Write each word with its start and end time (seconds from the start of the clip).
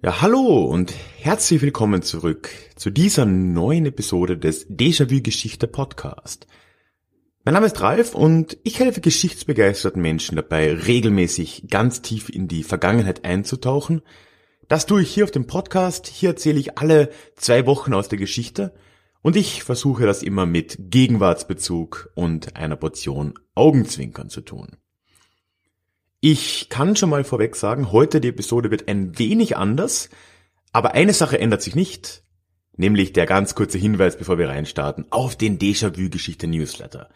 Ja, 0.00 0.20
hallo 0.20 0.64
und 0.64 0.94
herzlich 1.18 1.60
willkommen 1.60 2.02
zurück 2.02 2.50
zu 2.76 2.90
dieser 2.90 3.26
neuen 3.26 3.84
Episode 3.84 4.38
des 4.38 4.70
Déjà-vu 4.70 5.20
Geschichte 5.22 5.66
Podcast. 5.66 6.46
Mein 7.44 7.54
Name 7.54 7.66
ist 7.66 7.80
Ralf 7.80 8.14
und 8.14 8.58
ich 8.62 8.78
helfe 8.78 9.00
geschichtsbegeisterten 9.00 10.00
Menschen 10.00 10.36
dabei, 10.36 10.72
regelmäßig 10.72 11.64
ganz 11.68 12.00
tief 12.00 12.28
in 12.28 12.46
die 12.46 12.62
Vergangenheit 12.62 13.24
einzutauchen. 13.24 14.02
Das 14.68 14.86
tue 14.86 15.02
ich 15.02 15.12
hier 15.12 15.24
auf 15.24 15.32
dem 15.32 15.48
Podcast. 15.48 16.06
Hier 16.06 16.28
erzähle 16.28 16.60
ich 16.60 16.78
alle 16.78 17.10
zwei 17.34 17.66
Wochen 17.66 17.92
aus 17.92 18.08
der 18.08 18.20
Geschichte 18.20 18.76
und 19.22 19.34
ich 19.34 19.64
versuche 19.64 20.06
das 20.06 20.22
immer 20.22 20.46
mit 20.46 20.76
Gegenwartsbezug 20.78 22.12
und 22.14 22.54
einer 22.54 22.76
Portion 22.76 23.34
Augenzwinkern 23.56 24.30
zu 24.30 24.42
tun. 24.42 24.76
Ich 26.20 26.68
kann 26.68 26.96
schon 26.96 27.10
mal 27.10 27.22
vorweg 27.22 27.54
sagen, 27.54 27.92
heute 27.92 28.20
die 28.20 28.28
Episode 28.28 28.72
wird 28.72 28.88
ein 28.88 29.16
wenig 29.20 29.56
anders, 29.56 30.10
aber 30.72 30.94
eine 30.94 31.12
Sache 31.12 31.38
ändert 31.38 31.62
sich 31.62 31.76
nicht, 31.76 32.24
nämlich 32.76 33.12
der 33.12 33.24
ganz 33.24 33.54
kurze 33.54 33.78
Hinweis, 33.78 34.16
bevor 34.16 34.36
wir 34.36 34.48
reinstarten, 34.48 35.06
auf 35.10 35.36
den 35.36 35.60
Déjà-vu-Geschichte 35.60 36.48
Newsletter. 36.48 37.08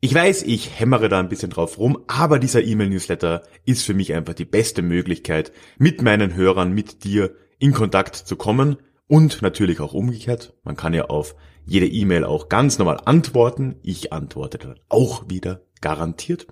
Ich 0.00 0.14
weiß, 0.14 0.44
ich 0.44 0.78
hämmere 0.78 1.08
da 1.08 1.18
ein 1.18 1.28
bisschen 1.28 1.50
drauf 1.50 1.76
rum, 1.78 2.04
aber 2.06 2.38
dieser 2.38 2.62
E-Mail-Newsletter 2.62 3.42
ist 3.64 3.84
für 3.84 3.94
mich 3.94 4.14
einfach 4.14 4.34
die 4.34 4.44
beste 4.44 4.82
Möglichkeit, 4.82 5.50
mit 5.76 6.00
meinen 6.00 6.36
Hörern, 6.36 6.72
mit 6.72 7.02
dir 7.02 7.34
in 7.58 7.72
Kontakt 7.72 8.14
zu 8.14 8.36
kommen 8.36 8.76
und 9.08 9.42
natürlich 9.42 9.80
auch 9.80 9.92
umgekehrt. 9.92 10.54
Man 10.62 10.76
kann 10.76 10.94
ja 10.94 11.06
auf 11.06 11.34
jede 11.66 11.88
E-Mail 11.88 12.22
auch 12.22 12.48
ganz 12.48 12.78
normal 12.78 13.00
antworten. 13.04 13.74
Ich 13.82 14.12
antworte 14.12 14.58
dann 14.58 14.78
auch 14.88 15.28
wieder 15.28 15.62
garantiert. 15.80 16.46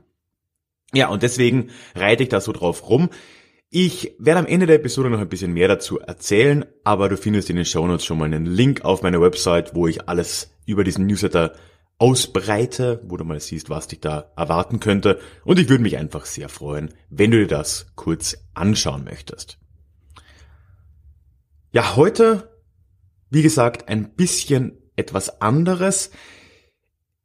Ja, 0.95 1.09
und 1.09 1.23
deswegen 1.23 1.71
reite 1.95 2.23
ich 2.23 2.29
da 2.29 2.41
so 2.41 2.53
drauf 2.53 2.89
rum. 2.89 3.11
Ich 3.71 4.15
werde 4.19 4.41
am 4.41 4.47
Ende 4.47 4.67
der 4.67 4.77
Episode 4.77 5.11
noch 5.11 5.21
ein 5.21 5.29
bisschen 5.29 5.53
mehr 5.53 5.69
dazu 5.69 5.99
erzählen, 5.99 6.65
aber 6.85 7.11
du 7.11 7.19
findest 7.19 7.51
in 7.51 7.57
den 7.57 7.67
Shownotes 7.67 8.05
schon 8.05 8.19
mal 8.19 8.25
einen 8.25 8.47
Link 8.47 8.85
auf 8.85 9.03
meine 9.03 9.21
Website, 9.21 9.75
wo 9.75 9.87
ich 9.87 10.09
alles 10.09 10.55
über 10.65 10.85
diesen 10.85 11.07
Newsletter 11.07 11.53
ausbreite, 11.99 13.03
wo 13.05 13.17
du 13.17 13.25
mal 13.25 13.41
siehst, 13.41 13.69
was 13.69 13.89
dich 13.89 14.01
da 14.01 14.33
erwarten 14.37 14.81
könnte. 14.81 15.21
Und 15.45 15.59
ich 15.59 15.69
würde 15.69 15.83
mich 15.83 15.99
einfach 15.99 16.25
sehr 16.25 16.49
freuen, 16.49 16.95
wenn 17.11 17.31
du 17.31 17.39
dir 17.39 17.47
das 17.47 17.93
kurz 17.95 18.39
anschauen 18.55 19.05
möchtest. 19.05 19.59
Ja, 21.73 21.97
heute, 21.97 22.59
wie 23.29 23.43
gesagt, 23.43 23.89
ein 23.89 24.15
bisschen 24.15 24.79
etwas 24.97 25.43
anderes. 25.43 26.11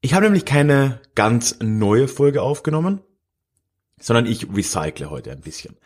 Ich 0.01 0.13
habe 0.13 0.25
nämlich 0.25 0.43
keine 0.43 0.99
ganz 1.15 1.59
neue 1.61 2.09
Folge 2.09 2.41
aufgenommen, 2.41 2.99
sondern 3.99 4.25
ich 4.25 4.47
recycle 4.53 5.09
heute 5.09 5.31
ein 5.31 5.41
bisschen. 5.41 5.77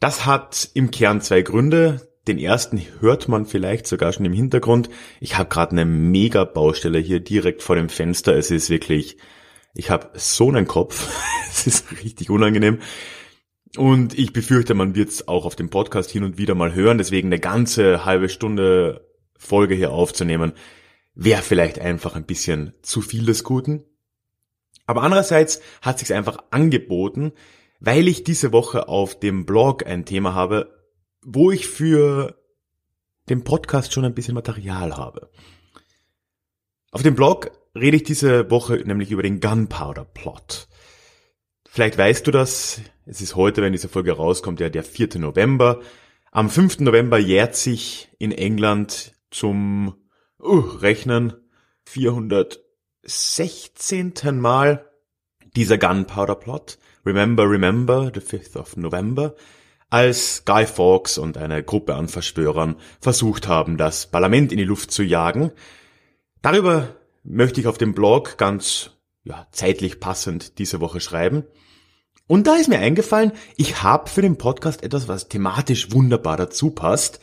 Das 0.00 0.26
hat 0.26 0.70
im 0.74 0.90
Kern 0.90 1.20
zwei 1.20 1.42
Gründe. 1.42 2.08
Den 2.28 2.38
ersten 2.38 2.80
hört 3.00 3.28
man 3.28 3.46
vielleicht 3.46 3.86
sogar 3.86 4.12
schon 4.12 4.26
im 4.26 4.32
Hintergrund. 4.32 4.90
Ich 5.20 5.38
habe 5.38 5.48
gerade 5.48 5.72
eine 5.72 5.84
mega 5.84 6.44
Baustelle 6.44 6.98
hier 6.98 7.20
direkt 7.20 7.62
vor 7.62 7.76
dem 7.76 7.88
Fenster. 7.88 8.36
Es 8.36 8.50
ist 8.50 8.68
wirklich, 8.68 9.16
ich 9.74 9.90
habe 9.90 10.10
so 10.14 10.48
einen 10.48 10.66
Kopf. 10.66 11.08
es 11.50 11.66
ist 11.66 12.02
richtig 12.02 12.30
unangenehm. 12.30 12.80
Und 13.76 14.18
ich 14.18 14.32
befürchte, 14.32 14.74
man 14.74 14.94
wird 14.94 15.10
es 15.10 15.28
auch 15.28 15.44
auf 15.44 15.56
dem 15.56 15.70
Podcast 15.70 16.10
hin 16.10 16.24
und 16.24 16.38
wieder 16.38 16.54
mal 16.54 16.74
hören. 16.74 16.98
Deswegen 16.98 17.28
eine 17.28 17.40
ganze 17.40 18.04
halbe 18.04 18.28
Stunde 18.28 19.06
Folge 19.38 19.74
hier 19.74 19.92
aufzunehmen, 19.92 20.52
wäre 21.14 21.42
vielleicht 21.42 21.78
einfach 21.78 22.16
ein 22.16 22.26
bisschen 22.26 22.74
zu 22.82 23.00
viel 23.00 23.26
des 23.26 23.44
Guten. 23.44 23.84
Aber 24.86 25.02
andererseits 25.02 25.60
hat 25.82 25.98
sich 25.98 26.14
einfach 26.14 26.38
angeboten, 26.50 27.32
weil 27.80 28.08
ich 28.08 28.24
diese 28.24 28.52
Woche 28.52 28.88
auf 28.88 29.18
dem 29.18 29.44
Blog 29.44 29.86
ein 29.86 30.04
Thema 30.04 30.34
habe, 30.34 30.72
wo 31.22 31.50
ich 31.50 31.66
für 31.66 32.40
den 33.28 33.44
Podcast 33.44 33.92
schon 33.92 34.04
ein 34.04 34.14
bisschen 34.14 34.34
Material 34.34 34.96
habe. 34.96 35.30
Auf 36.92 37.02
dem 37.02 37.14
Blog 37.14 37.50
rede 37.74 37.96
ich 37.96 38.04
diese 38.04 38.50
Woche 38.50 38.76
nämlich 38.76 39.10
über 39.10 39.22
den 39.22 39.40
Gunpowder 39.40 40.04
Plot. 40.04 40.68
Vielleicht 41.68 41.98
weißt 41.98 42.26
du 42.26 42.30
das, 42.30 42.80
es 43.04 43.20
ist 43.20 43.36
heute, 43.36 43.60
wenn 43.60 43.72
diese 43.72 43.88
Folge 43.88 44.12
rauskommt, 44.12 44.60
ja 44.60 44.70
der 44.70 44.84
4. 44.84 45.18
November. 45.18 45.80
Am 46.30 46.48
5. 46.48 46.80
November 46.80 47.18
jährt 47.18 47.54
sich 47.54 48.08
in 48.18 48.32
England 48.32 49.12
zum 49.30 49.94
uh, 50.40 50.58
Rechnen 50.58 51.34
416. 53.06 54.40
Mal 54.40 54.84
dieser 55.54 55.78
Gunpowder 55.78 56.34
Plot. 56.34 56.78
Remember, 57.04 57.48
remember, 57.48 58.10
the 58.12 58.20
5th 58.20 58.56
of 58.56 58.76
November. 58.76 59.36
Als 59.88 60.44
Guy 60.44 60.66
Fawkes 60.66 61.16
und 61.16 61.38
eine 61.38 61.62
Gruppe 61.62 61.94
an 61.94 62.08
Verschwörern 62.08 62.74
versucht 63.00 63.46
haben, 63.46 63.76
das 63.76 64.08
Parlament 64.08 64.50
in 64.50 64.58
die 64.58 64.64
Luft 64.64 64.90
zu 64.90 65.04
jagen. 65.04 65.52
Darüber 66.42 66.96
möchte 67.22 67.60
ich 67.60 67.68
auf 67.68 67.78
dem 67.78 67.94
Blog 67.94 68.36
ganz 68.38 68.90
ja, 69.22 69.46
zeitlich 69.52 70.00
passend 70.00 70.58
diese 70.58 70.80
Woche 70.80 71.00
schreiben. 71.00 71.44
Und 72.26 72.48
da 72.48 72.56
ist 72.56 72.68
mir 72.68 72.80
eingefallen, 72.80 73.30
ich 73.56 73.84
habe 73.84 74.10
für 74.10 74.22
den 74.22 74.36
Podcast 74.36 74.82
etwas, 74.82 75.06
was 75.06 75.28
thematisch 75.28 75.92
wunderbar 75.92 76.36
dazu 76.36 76.70
passt. 76.70 77.20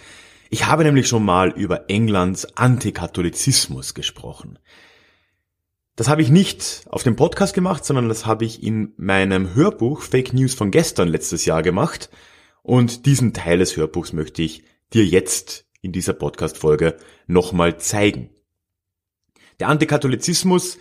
Ich 0.50 0.66
habe 0.66 0.86
nämlich 0.86 1.10
schon 1.10 1.26
mal 1.26 1.50
über 1.50 1.90
Englands 1.90 2.56
Antikatholizismus 2.56 3.94
gesprochen. 3.94 4.60
Das 5.96 6.10
habe 6.10 6.24
ich 6.24 6.30
nicht 6.30 6.86
auf 6.90 7.04
dem 7.04 7.16
Podcast 7.16 7.54
gemacht, 7.54 7.86
sondern 7.86 8.10
das 8.10 8.26
habe 8.26 8.46
ich 8.46 8.64
in 8.64 8.94
meinem 8.98 9.54
Hörbuch 9.54 10.02
Fake 10.02 10.34
News 10.34 10.56
von 10.56 10.72
gestern 10.72 11.08
letztes 11.08 11.46
Jahr 11.46 11.62
gemacht. 11.62 12.10
Und 12.64 13.06
diesen 13.06 13.34
Teil 13.34 13.60
des 13.60 13.78
Hörbuchs 13.78 14.12
möchte 14.12 14.42
ich 14.42 14.64
dir 14.92 15.06
jetzt 15.06 15.66
in 15.82 15.92
dieser 15.92 16.14
Podcast-Folge 16.14 16.98
nochmal 17.28 17.78
zeigen. 17.78 18.32
Der 19.60 19.68
Antikatholizismus 19.68 20.80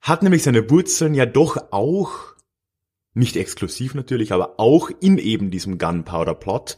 hat 0.00 0.22
nämlich 0.22 0.44
seine 0.44 0.70
Wurzeln 0.70 1.14
ja 1.14 1.26
doch 1.26 1.72
auch 1.72 2.36
nicht 3.14 3.36
exklusiv 3.36 3.94
natürlich, 3.94 4.30
aber 4.30 4.60
auch 4.60 4.90
in 5.00 5.18
eben 5.18 5.50
diesem 5.50 5.78
Gunpowder 5.78 6.34
Plot. 6.34 6.76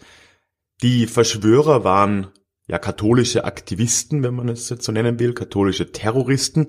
Die 0.82 1.06
Verschwörer 1.06 1.84
waren 1.84 2.28
ja 2.66 2.78
katholische 2.78 3.44
Aktivisten, 3.44 4.22
wenn 4.22 4.34
man 4.34 4.48
es 4.48 4.70
jetzt 4.70 4.84
so 4.84 4.92
nennen 4.92 5.18
will, 5.18 5.34
katholische 5.34 5.92
Terroristen. 5.92 6.68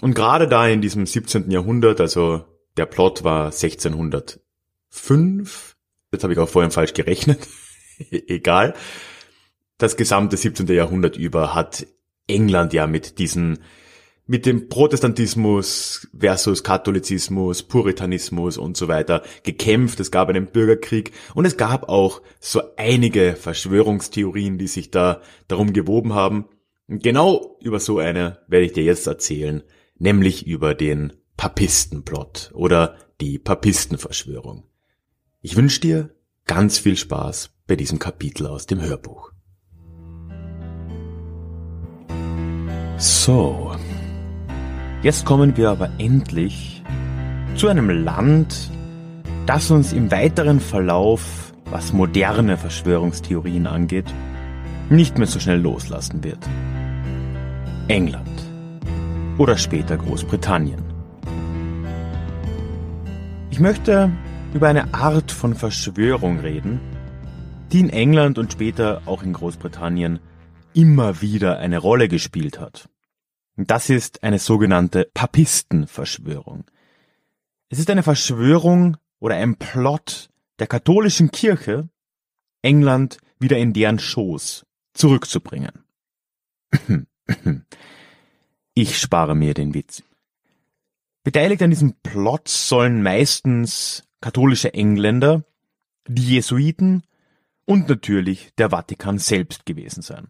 Und 0.00 0.14
gerade 0.14 0.46
da 0.46 0.68
in 0.68 0.80
diesem 0.80 1.06
17. 1.06 1.50
Jahrhundert, 1.50 2.00
also 2.00 2.44
der 2.76 2.86
Plot 2.86 3.24
war 3.24 3.46
1605, 3.46 5.74
jetzt 6.12 6.22
habe 6.22 6.32
ich 6.32 6.38
auch 6.38 6.48
vorhin 6.48 6.70
falsch 6.70 6.94
gerechnet, 6.94 7.48
egal, 8.10 8.74
das 9.76 9.96
gesamte 9.96 10.36
17. 10.36 10.68
Jahrhundert 10.68 11.16
über 11.16 11.52
hat 11.54 11.84
England 12.26 12.72
ja 12.72 12.86
mit 12.86 13.18
diesen 13.18 13.58
mit 14.30 14.44
dem 14.44 14.68
Protestantismus 14.68 16.06
versus 16.16 16.62
Katholizismus, 16.62 17.62
Puritanismus 17.62 18.58
und 18.58 18.76
so 18.76 18.86
weiter 18.86 19.22
gekämpft. 19.42 20.00
Es 20.00 20.10
gab 20.10 20.28
einen 20.28 20.48
Bürgerkrieg 20.48 21.12
und 21.34 21.46
es 21.46 21.56
gab 21.56 21.88
auch 21.88 22.20
so 22.38 22.60
einige 22.76 23.36
Verschwörungstheorien, 23.36 24.58
die 24.58 24.66
sich 24.66 24.90
da 24.90 25.22
darum 25.48 25.72
gewoben 25.72 26.12
haben. 26.12 26.44
Und 26.88 27.02
genau 27.02 27.56
über 27.62 27.80
so 27.80 27.98
eine 27.98 28.40
werde 28.48 28.66
ich 28.66 28.74
dir 28.74 28.84
jetzt 28.84 29.06
erzählen, 29.06 29.62
nämlich 29.98 30.46
über 30.46 30.74
den 30.74 31.12
Papistenplot 31.36 32.50
oder 32.54 32.96
die 33.20 33.38
Papistenverschwörung. 33.38 34.64
Ich 35.40 35.56
wünsche 35.56 35.80
dir 35.80 36.10
ganz 36.46 36.78
viel 36.78 36.96
Spaß 36.96 37.50
bei 37.66 37.76
diesem 37.76 37.98
Kapitel 37.98 38.46
aus 38.46 38.66
dem 38.66 38.80
Hörbuch. 38.80 39.32
So, 42.96 43.76
jetzt 45.02 45.24
kommen 45.24 45.56
wir 45.56 45.70
aber 45.70 45.90
endlich 45.98 46.82
zu 47.54 47.68
einem 47.68 47.90
Land, 47.90 48.70
das 49.46 49.70
uns 49.70 49.92
im 49.92 50.10
weiteren 50.10 50.58
Verlauf, 50.58 51.52
was 51.66 51.92
moderne 51.92 52.56
Verschwörungstheorien 52.56 53.66
angeht, 53.66 54.12
nicht 54.90 55.18
mehr 55.18 55.26
so 55.26 55.38
schnell 55.38 55.60
loslassen 55.60 56.24
wird. 56.24 56.38
England 57.88 58.37
oder 59.38 59.56
später 59.56 59.96
Großbritannien. 59.96 60.82
Ich 63.50 63.60
möchte 63.60 64.12
über 64.52 64.68
eine 64.68 64.92
Art 64.92 65.30
von 65.30 65.54
Verschwörung 65.54 66.40
reden, 66.40 66.80
die 67.72 67.80
in 67.80 67.90
England 67.90 68.38
und 68.38 68.52
später 68.52 69.02
auch 69.06 69.22
in 69.22 69.32
Großbritannien 69.32 70.18
immer 70.74 71.22
wieder 71.22 71.58
eine 71.58 71.78
Rolle 71.78 72.08
gespielt 72.08 72.58
hat. 72.58 72.88
Das 73.56 73.90
ist 73.90 74.22
eine 74.22 74.38
sogenannte 74.38 75.10
Papistenverschwörung. 75.14 76.64
Es 77.68 77.78
ist 77.78 77.90
eine 77.90 78.02
Verschwörung 78.02 78.96
oder 79.18 79.36
ein 79.36 79.56
Plot 79.56 80.30
der 80.58 80.66
katholischen 80.66 81.30
Kirche, 81.30 81.88
England 82.62 83.18
wieder 83.38 83.58
in 83.58 83.72
deren 83.72 83.98
Schoß 83.98 84.66
zurückzubringen. 84.94 85.84
Ich 88.80 88.96
spare 89.00 89.34
mir 89.34 89.54
den 89.54 89.74
Witz. 89.74 90.04
Beteiligt 91.24 91.62
an 91.62 91.70
diesem 91.70 91.94
Plot 91.94 92.46
sollen 92.46 93.02
meistens 93.02 94.04
katholische 94.20 94.72
Engländer, 94.72 95.42
die 96.06 96.34
Jesuiten 96.34 97.02
und 97.64 97.88
natürlich 97.88 98.54
der 98.56 98.70
Vatikan 98.70 99.18
selbst 99.18 99.66
gewesen 99.66 100.00
sein. 100.02 100.28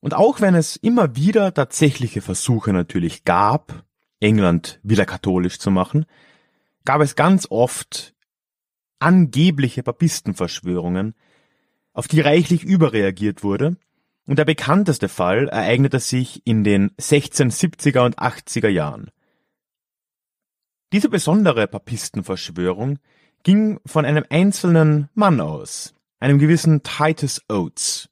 Und 0.00 0.14
auch 0.14 0.40
wenn 0.40 0.56
es 0.56 0.74
immer 0.74 1.14
wieder 1.14 1.54
tatsächliche 1.54 2.20
Versuche 2.20 2.72
natürlich 2.72 3.22
gab, 3.22 3.84
England 4.18 4.80
wieder 4.82 5.06
katholisch 5.06 5.60
zu 5.60 5.70
machen, 5.70 6.06
gab 6.84 7.00
es 7.00 7.14
ganz 7.14 7.46
oft 7.48 8.12
angebliche 8.98 9.84
Papistenverschwörungen, 9.84 11.14
auf 11.92 12.08
die 12.08 12.22
reichlich 12.22 12.64
überreagiert 12.64 13.44
wurde, 13.44 13.76
und 14.26 14.38
der 14.38 14.44
bekannteste 14.44 15.08
Fall 15.08 15.48
ereignete 15.48 16.00
sich 16.00 16.46
in 16.46 16.64
den 16.64 16.90
1670er 16.96 18.04
und 18.04 18.18
80er 18.18 18.68
Jahren. 18.68 19.10
Diese 20.92 21.08
besondere 21.08 21.66
Papistenverschwörung 21.66 22.98
ging 23.42 23.80
von 23.84 24.04
einem 24.04 24.24
einzelnen 24.30 25.08
Mann 25.14 25.40
aus, 25.40 25.94
einem 26.20 26.38
gewissen 26.38 26.82
Titus 26.82 27.42
Oates. 27.48 28.08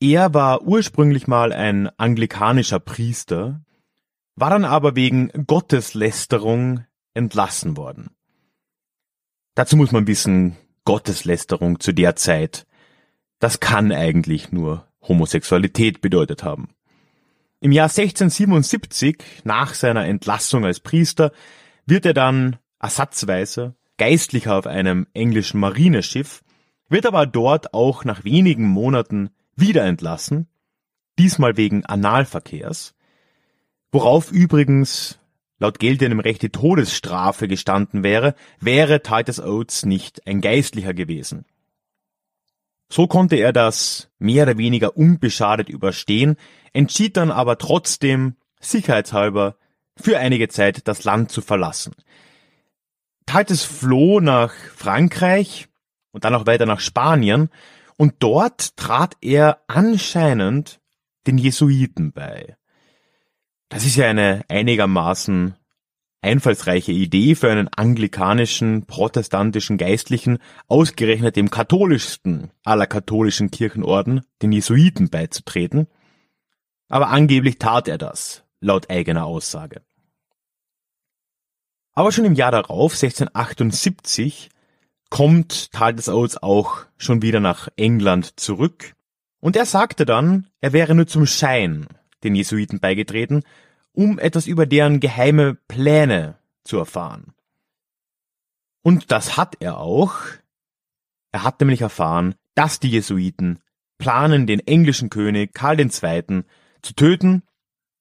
Er 0.00 0.34
war 0.34 0.62
ursprünglich 0.62 1.26
mal 1.26 1.52
ein 1.52 1.88
anglikanischer 1.98 2.80
Priester, 2.80 3.62
war 4.34 4.50
dann 4.50 4.64
aber 4.64 4.96
wegen 4.96 5.30
Gotteslästerung 5.46 6.84
entlassen 7.14 7.76
worden. 7.76 8.10
Dazu 9.54 9.76
muss 9.76 9.92
man 9.92 10.06
wissen, 10.06 10.56
Gotteslästerung 10.84 11.80
zu 11.80 11.92
der 11.92 12.14
Zeit, 12.16 12.65
das 13.38 13.60
kann 13.60 13.92
eigentlich 13.92 14.52
nur 14.52 14.86
Homosexualität 15.02 16.00
bedeutet 16.00 16.42
haben. 16.42 16.68
Im 17.60 17.72
Jahr 17.72 17.88
1677, 17.88 19.42
nach 19.44 19.74
seiner 19.74 20.06
Entlassung 20.06 20.64
als 20.64 20.80
Priester, 20.80 21.32
wird 21.86 22.06
er 22.06 22.14
dann 22.14 22.56
ersatzweise 22.80 23.74
Geistlicher 23.96 24.56
auf 24.56 24.66
einem 24.66 25.06
englischen 25.14 25.58
Marineschiff, 25.58 26.42
wird 26.88 27.06
aber 27.06 27.26
dort 27.26 27.72
auch 27.72 28.04
nach 28.04 28.24
wenigen 28.24 28.66
Monaten 28.66 29.30
wieder 29.56 29.84
entlassen, 29.84 30.48
diesmal 31.18 31.56
wegen 31.56 31.86
Analverkehrs, 31.86 32.94
worauf 33.90 34.30
übrigens 34.30 35.18
laut 35.58 35.78
geltendem 35.78 36.20
Recht 36.20 36.42
die 36.42 36.50
Todesstrafe 36.50 37.48
gestanden 37.48 38.02
wäre, 38.02 38.34
wäre 38.60 39.02
Titus 39.02 39.40
Oates 39.40 39.86
nicht 39.86 40.26
ein 40.26 40.42
Geistlicher 40.42 40.92
gewesen. 40.92 41.46
So 42.88 43.06
konnte 43.06 43.36
er 43.36 43.52
das 43.52 44.10
mehr 44.18 44.44
oder 44.44 44.58
weniger 44.58 44.96
unbeschadet 44.96 45.68
überstehen, 45.68 46.36
entschied 46.72 47.16
dann 47.16 47.30
aber 47.30 47.58
trotzdem, 47.58 48.36
sicherheitshalber, 48.60 49.56
für 49.96 50.18
einige 50.18 50.48
Zeit 50.48 50.86
das 50.88 51.04
Land 51.04 51.32
zu 51.32 51.40
verlassen. 51.40 51.94
Titus 53.26 53.64
floh 53.64 54.20
nach 54.20 54.52
Frankreich 54.52 55.68
und 56.12 56.24
dann 56.24 56.34
auch 56.34 56.46
weiter 56.46 56.66
nach 56.66 56.80
Spanien 56.80 57.50
und 57.96 58.14
dort 58.20 58.76
trat 58.76 59.16
er 59.20 59.62
anscheinend 59.66 60.80
den 61.26 61.38
Jesuiten 61.38 62.12
bei. 62.12 62.56
Das 63.68 63.84
ist 63.84 63.96
ja 63.96 64.06
eine 64.06 64.44
einigermaßen 64.48 65.56
einfallsreiche 66.26 66.92
Idee 66.92 67.34
für 67.34 67.50
einen 67.50 67.68
anglikanischen, 67.68 68.84
protestantischen 68.86 69.78
Geistlichen, 69.78 70.38
ausgerechnet 70.68 71.36
dem 71.36 71.50
katholischsten 71.50 72.50
aller 72.64 72.86
katholischen 72.86 73.50
Kirchenorden, 73.50 74.22
den 74.42 74.52
Jesuiten 74.52 75.08
beizutreten. 75.08 75.86
Aber 76.88 77.08
angeblich 77.08 77.58
tat 77.58 77.88
er 77.88 77.98
das, 77.98 78.44
laut 78.60 78.90
eigener 78.90 79.24
Aussage. 79.24 79.82
Aber 81.92 82.12
schon 82.12 82.26
im 82.26 82.34
Jahr 82.34 82.52
darauf, 82.52 82.92
1678, 82.92 84.50
kommt 85.08 85.72
Titus 85.72 86.08
Oates 86.08 86.42
auch 86.42 86.84
schon 86.98 87.22
wieder 87.22 87.40
nach 87.40 87.68
England 87.76 88.38
zurück 88.38 88.92
und 89.40 89.56
er 89.56 89.66
sagte 89.66 90.04
dann, 90.04 90.48
er 90.60 90.72
wäre 90.72 90.94
nur 90.94 91.06
zum 91.06 91.26
Schein 91.26 91.86
den 92.24 92.34
Jesuiten 92.34 92.80
beigetreten 92.80 93.44
um 93.96 94.18
etwas 94.18 94.46
über 94.46 94.66
deren 94.66 95.00
geheime 95.00 95.54
Pläne 95.54 96.38
zu 96.64 96.76
erfahren. 96.76 97.32
Und 98.82 99.10
das 99.10 99.36
hat 99.36 99.56
er 99.60 99.80
auch. 99.80 100.16
Er 101.32 101.42
hat 101.42 101.60
nämlich 101.60 101.80
erfahren, 101.80 102.34
dass 102.54 102.78
die 102.78 102.90
Jesuiten 102.90 103.58
planen, 103.98 104.46
den 104.46 104.60
englischen 104.60 105.08
König 105.08 105.54
Karl 105.54 105.80
II. 105.80 106.44
zu 106.82 106.94
töten 106.94 107.42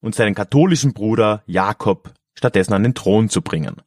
und 0.01 0.13
seinen 0.13 0.35
katholischen 0.35 0.93
Bruder 0.93 1.43
Jakob 1.45 2.13
stattdessen 2.33 2.73
an 2.73 2.83
den 2.83 2.93
Thron 2.93 3.29
zu 3.29 3.41
bringen. 3.41 3.81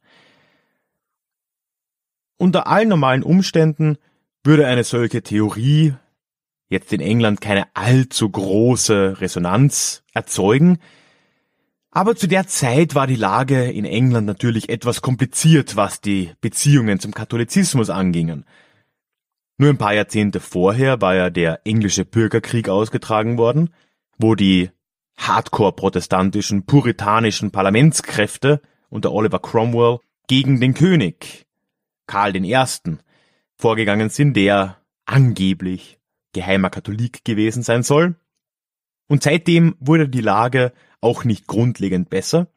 Unter 2.37 2.67
allen 2.67 2.89
normalen 2.89 3.21
Umständen 3.21 3.97
würde 4.43 4.65
eine 4.65 4.83
solche 4.83 5.21
Theorie 5.21 5.93
jetzt 6.69 6.91
in 6.91 7.01
England 7.01 7.39
keine 7.39 7.67
allzu 7.75 8.29
große 8.29 9.21
Resonanz 9.21 10.03
erzeugen, 10.13 10.79
aber 11.91 12.15
zu 12.15 12.27
der 12.27 12.47
Zeit 12.47 12.93
war 12.95 13.07
die 13.07 13.15
Lage 13.15 13.63
in 13.63 13.85
England 13.85 14.27
natürlich 14.27 14.69
etwas 14.69 15.01
kompliziert, 15.01 15.75
was 15.75 16.01
die 16.01 16.31
Beziehungen 16.41 16.99
zum 16.99 17.13
Katholizismus 17.13 17.89
angingen. 17.89 18.45
Nur 19.57 19.69
ein 19.69 19.77
paar 19.77 19.93
Jahrzehnte 19.93 20.39
vorher 20.39 21.01
war 21.01 21.15
ja 21.15 21.29
der 21.29 21.65
englische 21.65 22.05
Bürgerkrieg 22.05 22.69
ausgetragen 22.69 23.37
worden, 23.37 23.73
wo 24.17 24.35
die 24.35 24.69
hardcore-protestantischen, 25.17 26.65
puritanischen 26.65 27.51
Parlamentskräfte 27.51 28.61
unter 28.89 29.11
Oliver 29.11 29.39
Cromwell 29.39 29.99
gegen 30.27 30.61
den 30.61 30.73
König, 30.73 31.45
Karl 32.07 32.35
I., 32.35 32.55
vorgegangen 33.57 34.09
sind, 34.09 34.35
der 34.35 34.77
angeblich 35.05 35.99
geheimer 36.33 36.69
Katholik 36.69 37.25
gewesen 37.25 37.63
sein 37.63 37.83
soll. 37.83 38.15
Und 39.07 39.23
seitdem 39.23 39.75
wurde 39.79 40.07
die 40.07 40.21
Lage 40.21 40.71
auch 41.01 41.23
nicht 41.23 41.47
grundlegend 41.47 42.09
besser. 42.09 42.47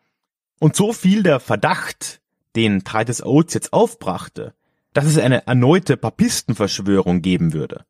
Und 0.59 0.77
so 0.77 0.93
fiel 0.93 1.23
der 1.23 1.41
Verdacht, 1.41 2.21
den 2.55 2.85
Titus 2.85 3.23
Oates 3.23 3.55
jetzt 3.55 3.73
aufbrachte, 3.73 4.55
dass 4.93 5.07
es 5.07 5.19
eine 5.19 5.47
erneute 5.47 5.97
Papistenverschwörung 5.97 7.23
geben 7.23 7.53
würde. 7.53 7.85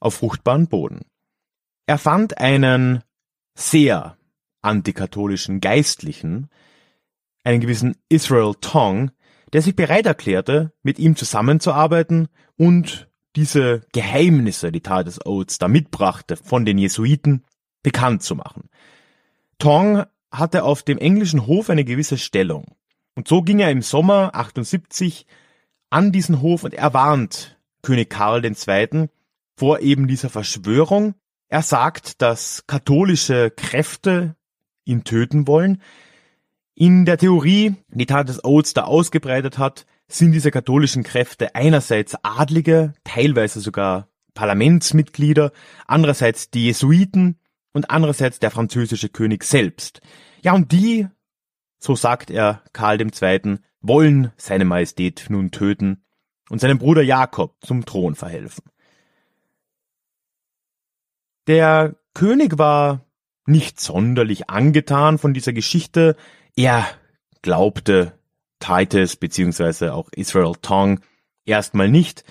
Auf 0.00 0.14
fruchtbaren 0.14 0.68
Boden. 0.68 1.06
Er 1.86 1.98
fand 1.98 2.38
einen 2.38 3.02
sehr 3.54 4.16
antikatholischen 4.60 5.60
Geistlichen, 5.60 6.50
einen 7.44 7.60
gewissen 7.60 7.96
Israel 8.08 8.54
Tong, 8.60 9.10
der 9.52 9.62
sich 9.62 9.74
bereit 9.74 10.06
erklärte, 10.06 10.72
mit 10.82 10.98
ihm 10.98 11.16
zusammenzuarbeiten 11.16 12.28
und 12.56 13.08
diese 13.36 13.82
Geheimnisse, 13.92 14.72
die 14.72 14.80
Titus 14.80 15.24
Oates 15.24 15.58
da 15.58 15.68
mitbrachte, 15.68 16.36
von 16.36 16.64
den 16.64 16.78
Jesuiten 16.78 17.44
bekannt 17.82 18.22
zu 18.22 18.34
machen. 18.34 18.68
Tong 19.58 20.04
hatte 20.30 20.62
auf 20.62 20.82
dem 20.82 20.98
englischen 20.98 21.46
Hof 21.46 21.70
eine 21.70 21.84
gewisse 21.84 22.18
Stellung. 22.18 22.76
Und 23.14 23.28
so 23.28 23.42
ging 23.42 23.58
er 23.58 23.70
im 23.70 23.82
Sommer 23.82 24.34
78 24.34 25.26
an 25.90 26.12
diesen 26.12 26.40
Hof 26.40 26.64
und 26.64 26.74
er 26.74 26.94
warnt 26.94 27.58
König 27.82 28.10
Karl 28.10 28.44
II. 28.44 29.08
vor 29.56 29.80
eben 29.80 30.06
dieser 30.06 30.28
Verschwörung. 30.28 31.14
Er 31.48 31.62
sagt, 31.62 32.22
dass 32.22 32.64
katholische 32.66 33.50
Kräfte 33.50 34.36
ihn 34.84 35.04
töten 35.04 35.46
wollen. 35.46 35.82
In 36.74 37.04
der 37.06 37.18
Theorie, 37.18 37.74
die 37.88 38.06
Titus 38.06 38.44
Oates 38.44 38.74
da 38.74 38.84
ausgebreitet 38.84 39.58
hat, 39.58 39.86
sind 40.06 40.32
diese 40.32 40.50
katholischen 40.50 41.02
Kräfte 41.02 41.54
einerseits 41.54 42.14
Adlige, 42.22 42.94
teilweise 43.02 43.60
sogar 43.60 44.08
Parlamentsmitglieder, 44.34 45.52
andererseits 45.86 46.50
die 46.50 46.66
Jesuiten 46.66 47.38
und 47.72 47.90
andererseits 47.90 48.38
der 48.38 48.50
französische 48.50 49.08
König 49.08 49.44
selbst. 49.44 50.00
Ja, 50.42 50.54
und 50.54 50.72
die, 50.72 51.08
so 51.78 51.94
sagt 51.96 52.30
er 52.30 52.62
Karl 52.72 53.00
II., 53.00 53.58
wollen 53.80 54.32
seine 54.36 54.64
Majestät 54.64 55.26
nun 55.28 55.50
töten 55.50 56.04
und 56.50 56.60
seinem 56.60 56.78
Bruder 56.78 57.02
Jakob 57.02 57.56
zum 57.60 57.84
Thron 57.84 58.14
verhelfen. 58.14 58.64
Der 61.46 61.96
König 62.14 62.58
war 62.58 63.06
nicht 63.46 63.80
sonderlich 63.80 64.50
angetan 64.50 65.18
von 65.18 65.32
dieser 65.32 65.52
Geschichte. 65.52 66.16
Er 66.56 66.86
glaubte 67.42 68.18
Titus 68.58 69.16
beziehungsweise 69.16 69.94
auch 69.94 70.10
Israel 70.12 70.52
Tong 70.60 71.00
erstmal 71.44 71.88
nicht, 71.88 72.24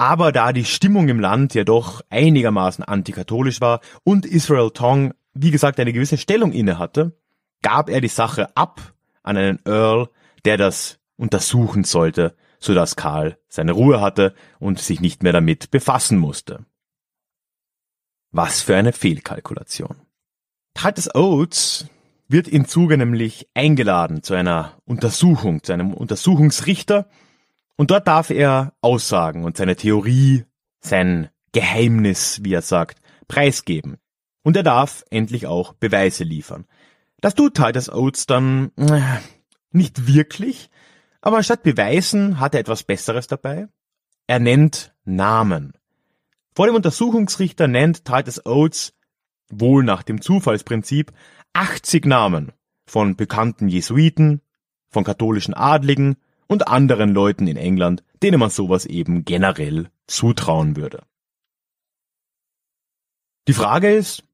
aber 0.00 0.32
da 0.32 0.54
die 0.54 0.64
Stimmung 0.64 1.10
im 1.10 1.20
Land 1.20 1.52
ja 1.52 1.62
doch 1.62 2.00
einigermaßen 2.08 2.82
antikatholisch 2.82 3.60
war 3.60 3.80
und 4.02 4.24
Israel 4.24 4.70
Tong, 4.70 5.12
wie 5.34 5.50
gesagt, 5.50 5.78
eine 5.78 5.92
gewisse 5.92 6.16
Stellung 6.16 6.52
inne 6.52 6.78
hatte, 6.78 7.14
gab 7.60 7.90
er 7.90 8.00
die 8.00 8.08
Sache 8.08 8.56
ab 8.56 8.80
an 9.22 9.36
einen 9.36 9.60
Earl, 9.66 10.08
der 10.46 10.56
das 10.56 10.98
untersuchen 11.18 11.84
sollte, 11.84 12.34
so 12.58 12.72
dass 12.72 12.96
Karl 12.96 13.36
seine 13.46 13.72
Ruhe 13.72 14.00
hatte 14.00 14.34
und 14.58 14.78
sich 14.78 15.02
nicht 15.02 15.22
mehr 15.22 15.34
damit 15.34 15.70
befassen 15.70 16.16
musste. 16.16 16.64
Was 18.30 18.62
für 18.62 18.76
eine 18.76 18.94
Fehlkalkulation. 18.94 19.96
Titus 20.72 21.14
Oates 21.14 21.90
wird 22.26 22.48
im 22.48 22.66
Zuge 22.66 22.96
nämlich 22.96 23.50
eingeladen 23.52 24.22
zu 24.22 24.32
einer 24.32 24.78
Untersuchung, 24.86 25.62
zu 25.62 25.74
einem 25.74 25.92
Untersuchungsrichter, 25.92 27.06
und 27.80 27.90
dort 27.90 28.06
darf 28.06 28.28
er 28.28 28.74
Aussagen 28.82 29.42
und 29.42 29.56
seine 29.56 29.74
Theorie, 29.74 30.44
sein 30.80 31.30
Geheimnis, 31.52 32.40
wie 32.44 32.52
er 32.52 32.60
sagt, 32.60 33.00
preisgeben. 33.26 33.96
Und 34.42 34.54
er 34.54 34.62
darf 34.62 35.02
endlich 35.08 35.46
auch 35.46 35.72
Beweise 35.72 36.22
liefern. 36.24 36.66
Das 37.22 37.34
tut 37.34 37.54
Titus 37.54 37.88
Oates 37.88 38.26
dann 38.26 38.70
äh, 38.76 39.00
nicht 39.70 40.06
wirklich, 40.06 40.68
aber 41.22 41.42
statt 41.42 41.62
Beweisen 41.62 42.38
hat 42.38 42.52
er 42.52 42.60
etwas 42.60 42.82
Besseres 42.82 43.28
dabei. 43.28 43.66
Er 44.26 44.40
nennt 44.40 44.94
Namen. 45.06 45.72
Vor 46.54 46.66
dem 46.66 46.74
Untersuchungsrichter 46.74 47.66
nennt 47.66 48.04
Titus 48.04 48.44
Oates, 48.44 48.92
wohl 49.48 49.84
nach 49.84 50.02
dem 50.02 50.20
Zufallsprinzip, 50.20 51.12
80 51.54 52.04
Namen 52.04 52.52
von 52.84 53.16
bekannten 53.16 53.68
Jesuiten, 53.68 54.42
von 54.90 55.02
katholischen 55.02 55.54
Adligen 55.54 56.18
und 56.50 56.66
anderen 56.66 57.14
Leuten 57.14 57.46
in 57.46 57.56
England, 57.56 58.02
denen 58.24 58.40
man 58.40 58.50
sowas 58.50 58.84
eben 58.84 59.24
generell 59.24 59.88
zutrauen 60.08 60.74
würde. 60.74 61.04
Die 63.46 63.52
Frage 63.52 63.94
ist, 63.94 64.24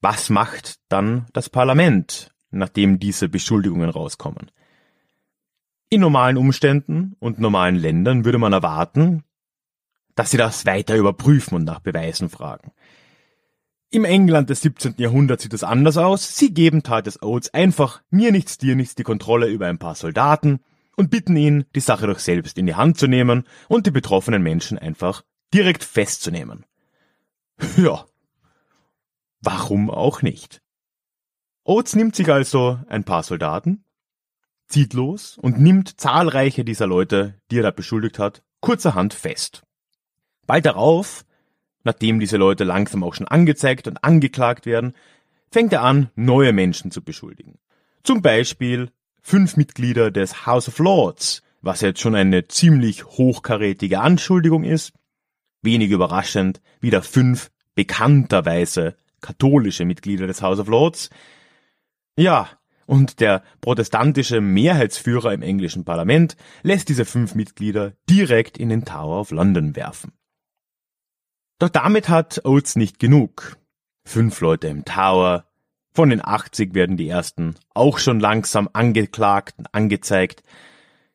was 0.00 0.30
macht 0.30 0.80
dann 0.88 1.26
das 1.34 1.50
Parlament, 1.50 2.32
nachdem 2.50 2.98
diese 2.98 3.28
Beschuldigungen 3.28 3.90
rauskommen? 3.90 4.50
In 5.90 6.00
normalen 6.00 6.38
Umständen 6.38 7.16
und 7.20 7.38
normalen 7.38 7.76
Ländern 7.76 8.24
würde 8.24 8.38
man 8.38 8.54
erwarten, 8.54 9.22
dass 10.14 10.30
sie 10.30 10.38
das 10.38 10.64
weiter 10.64 10.96
überprüfen 10.96 11.56
und 11.56 11.64
nach 11.64 11.80
Beweisen 11.80 12.30
fragen. 12.30 12.72
Im 13.90 14.06
England 14.06 14.48
des 14.48 14.62
17. 14.62 14.94
Jahrhunderts 14.96 15.42
sieht 15.42 15.52
es 15.52 15.64
anders 15.64 15.98
aus. 15.98 16.34
Sie 16.34 16.54
geben 16.54 16.82
Titus 16.82 17.20
Oates 17.20 17.52
einfach 17.52 18.00
mir 18.08 18.32
nichts, 18.32 18.56
dir 18.56 18.74
nichts 18.74 18.94
die 18.94 19.02
Kontrolle 19.02 19.48
über 19.48 19.66
ein 19.66 19.78
paar 19.78 19.96
Soldaten 19.96 20.60
und 21.02 21.10
bitten 21.10 21.36
ihn, 21.36 21.64
die 21.74 21.80
Sache 21.80 22.06
doch 22.06 22.20
selbst 22.20 22.58
in 22.58 22.66
die 22.66 22.76
Hand 22.76 22.96
zu 22.96 23.08
nehmen 23.08 23.42
und 23.66 23.86
die 23.86 23.90
betroffenen 23.90 24.40
Menschen 24.40 24.78
einfach 24.78 25.22
direkt 25.52 25.84
festzunehmen. 25.84 26.64
Ja. 27.76 28.06
Warum 29.40 29.90
auch 29.90 30.22
nicht? 30.22 30.62
Oates 31.64 31.96
nimmt 31.96 32.14
sich 32.14 32.30
also 32.30 32.78
ein 32.88 33.02
paar 33.02 33.24
Soldaten, 33.24 33.84
zieht 34.68 34.94
los 34.94 35.36
und 35.38 35.60
nimmt 35.60 36.00
zahlreiche 36.00 36.64
dieser 36.64 36.86
Leute, 36.86 37.40
die 37.50 37.58
er 37.58 37.64
da 37.64 37.70
beschuldigt 37.72 38.20
hat, 38.20 38.44
kurzerhand 38.60 39.14
fest. 39.14 39.62
Bald 40.46 40.66
darauf 40.66 41.24
nachdem 41.84 42.20
diese 42.20 42.36
Leute 42.36 42.64
langsam 42.64 43.02
auch 43.02 43.14
schon 43.14 43.28
angezeigt 43.28 43.88
und 43.88 44.02
angeklagt 44.04 44.66
werden, 44.66 44.94
fängt 45.50 45.72
er 45.72 45.82
an, 45.82 46.10
neue 46.14 46.52
Menschen 46.52 46.90
zu 46.90 47.02
beschuldigen. 47.02 47.58
Zum 48.02 48.22
Beispiel 48.22 48.90
fünf 49.22 49.56
Mitglieder 49.56 50.10
des 50.10 50.46
House 50.46 50.68
of 50.68 50.78
Lords, 50.78 51.42
was 51.62 51.80
jetzt 51.80 52.00
schon 52.00 52.14
eine 52.14 52.48
ziemlich 52.48 53.04
hochkarätige 53.04 54.00
Anschuldigung 54.00 54.64
ist. 54.64 54.92
Wenig 55.62 55.90
überraschend 55.90 56.60
wieder 56.80 57.02
fünf 57.02 57.50
bekannterweise 57.74 58.96
katholische 59.20 59.84
Mitglieder 59.84 60.26
des 60.26 60.42
House 60.42 60.58
of 60.58 60.68
Lords. 60.68 61.08
Ja, 62.16 62.50
und 62.86 63.20
der 63.20 63.42
protestantische 63.60 64.40
Mehrheitsführer 64.40 65.32
im 65.32 65.42
englischen 65.42 65.84
Parlament 65.84 66.36
lässt 66.62 66.88
diese 66.88 67.04
fünf 67.04 67.34
Mitglieder 67.34 67.92
direkt 68.10 68.58
in 68.58 68.68
den 68.68 68.84
Tower 68.84 69.20
of 69.20 69.30
London 69.30 69.76
werfen. 69.76 70.12
Doch 71.58 71.68
damit 71.68 72.08
hat 72.08 72.44
Oates 72.44 72.74
nicht 72.74 72.98
genug. 72.98 73.56
Fünf 74.04 74.40
Leute 74.40 74.66
im 74.66 74.84
Tower. 74.84 75.46
Von 75.94 76.10
den 76.10 76.24
80 76.24 76.74
werden 76.74 76.96
die 76.96 77.08
ersten 77.08 77.56
auch 77.74 77.98
schon 77.98 78.18
langsam 78.18 78.68
angeklagt 78.72 79.54
angezeigt. 79.72 80.42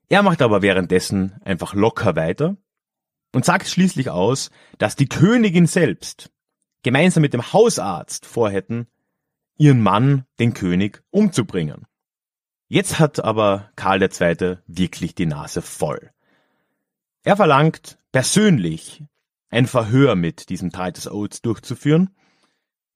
Er 0.10 0.24
macht 0.24 0.42
aber 0.42 0.62
währenddessen 0.62 1.36
einfach 1.44 1.74
locker 1.74 2.16
weiter 2.16 2.58
und 3.34 3.44
sagt 3.44 3.68
schließlich 3.68 4.10
aus, 4.10 4.52
dass 4.78 4.96
die 4.96 5.10
Königin 5.10 5.68
selbst 5.68 6.32
gemeinsam 6.84 7.22
mit 7.22 7.34
dem 7.34 7.54
Hausarzt 7.54 8.26
vorhätten, 8.26 8.88
ihren 9.58 9.82
Mann, 9.82 10.26
den 10.40 10.54
König, 10.54 11.04
umzubringen. 11.10 11.86
Jetzt 12.68 13.00
hat 13.00 13.24
aber 13.24 13.72
Karl 13.76 14.02
II. 14.02 14.58
wirklich 14.68 15.16
die 15.16 15.26
Nase 15.26 15.62
voll. 15.62 16.12
Er 17.24 17.36
verlangt 17.36 17.98
persönlich 18.12 19.04
ein 19.50 19.68
Verhör 19.68 20.16
mit 20.16 20.50
diesem 20.50 20.72
Titus 20.72 21.10
Oates 21.10 21.42
durchzuführen. 21.42 22.16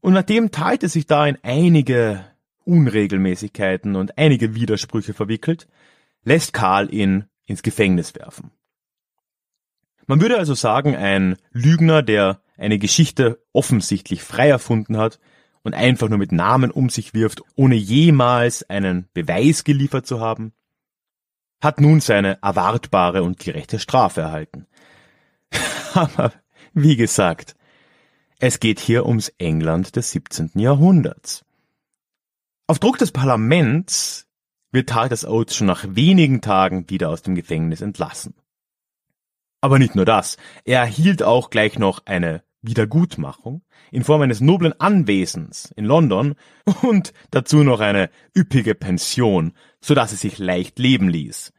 Und 0.02 0.14
nachdem 0.14 0.52
Titus 0.52 0.94
sich 0.94 1.06
da 1.06 1.26
in 1.28 1.38
einige 1.44 2.26
Unregelmäßigkeiten 2.66 3.96
und 3.96 4.18
einige 4.18 4.56
Widersprüche 4.56 5.14
verwickelt, 5.14 5.68
lässt 6.24 6.54
Karl 6.54 6.94
ihn 6.94 7.26
ins 7.46 7.64
Gefängnis 7.64 8.16
werfen. 8.16 8.52
Man 10.08 10.22
würde 10.22 10.38
also 10.38 10.56
sagen, 10.56 10.96
ein 10.96 11.38
Lügner, 11.52 12.02
der 12.02 12.42
eine 12.58 12.80
Geschichte 12.80 13.44
offensichtlich 13.54 14.24
frei 14.24 14.50
erfunden 14.50 14.98
hat 14.98 15.20
und 15.64 15.74
einfach 15.74 16.10
nur 16.10 16.18
mit 16.18 16.32
Namen 16.32 16.72
um 16.72 16.90
sich 16.90 17.14
wirft, 17.14 17.42
ohne 17.56 17.76
jemals 17.76 18.68
einen 18.70 19.08
Beweis 19.14 19.64
geliefert 19.64 20.06
zu 20.08 20.20
haben, 20.20 20.54
hat 21.62 21.80
nun 21.80 22.00
seine 22.02 22.40
erwartbare 22.42 23.24
und 23.24 23.40
gerechte 23.40 23.80
Strafe 23.80 24.22
erhalten. 24.22 24.66
Aber 25.94 26.34
wie 26.74 26.96
gesagt, 26.96 27.56
es 28.42 28.60
geht 28.60 28.80
hier 28.80 29.06
ums 29.06 29.30
England 29.38 29.96
des 29.96 30.10
17. 30.12 30.54
Jahrhunderts. 30.56 31.46
Auf 32.66 32.80
Druck 32.80 32.98
des 32.98 33.12
Parlaments 33.12 34.26
wird 34.72 34.90
Titus 34.90 35.26
Oates 35.26 35.56
schon 35.56 35.68
nach 35.68 35.86
wenigen 35.88 36.42
Tagen 36.42 36.90
wieder 36.90 37.10
aus 37.10 37.22
dem 37.22 37.36
Gefängnis 37.36 37.82
entlassen. 37.82 38.34
Aber 39.62 39.78
nicht 39.78 39.94
nur 39.94 40.06
das, 40.06 40.38
er 40.66 40.80
erhielt 40.80 41.22
auch 41.22 41.52
gleich 41.52 41.78
noch 41.78 42.08
eine 42.08 42.42
Wiedergutmachung 42.64 43.62
in 43.92 44.04
Form 44.04 44.24
eines 44.24 44.42
noblen 44.42 44.74
Anwesens 44.80 45.72
in 45.76 45.86
London 45.86 46.34
und 46.82 47.14
dazu 47.30 47.58
noch 47.58 47.80
eine 47.80 48.10
üppige 48.36 48.74
Pension, 48.74 49.54
so 49.82 49.94
dass 49.94 50.14
es 50.14 50.22
sich 50.22 50.40
leicht 50.40 50.80
leben 50.80 51.10
ließ. 51.10 51.54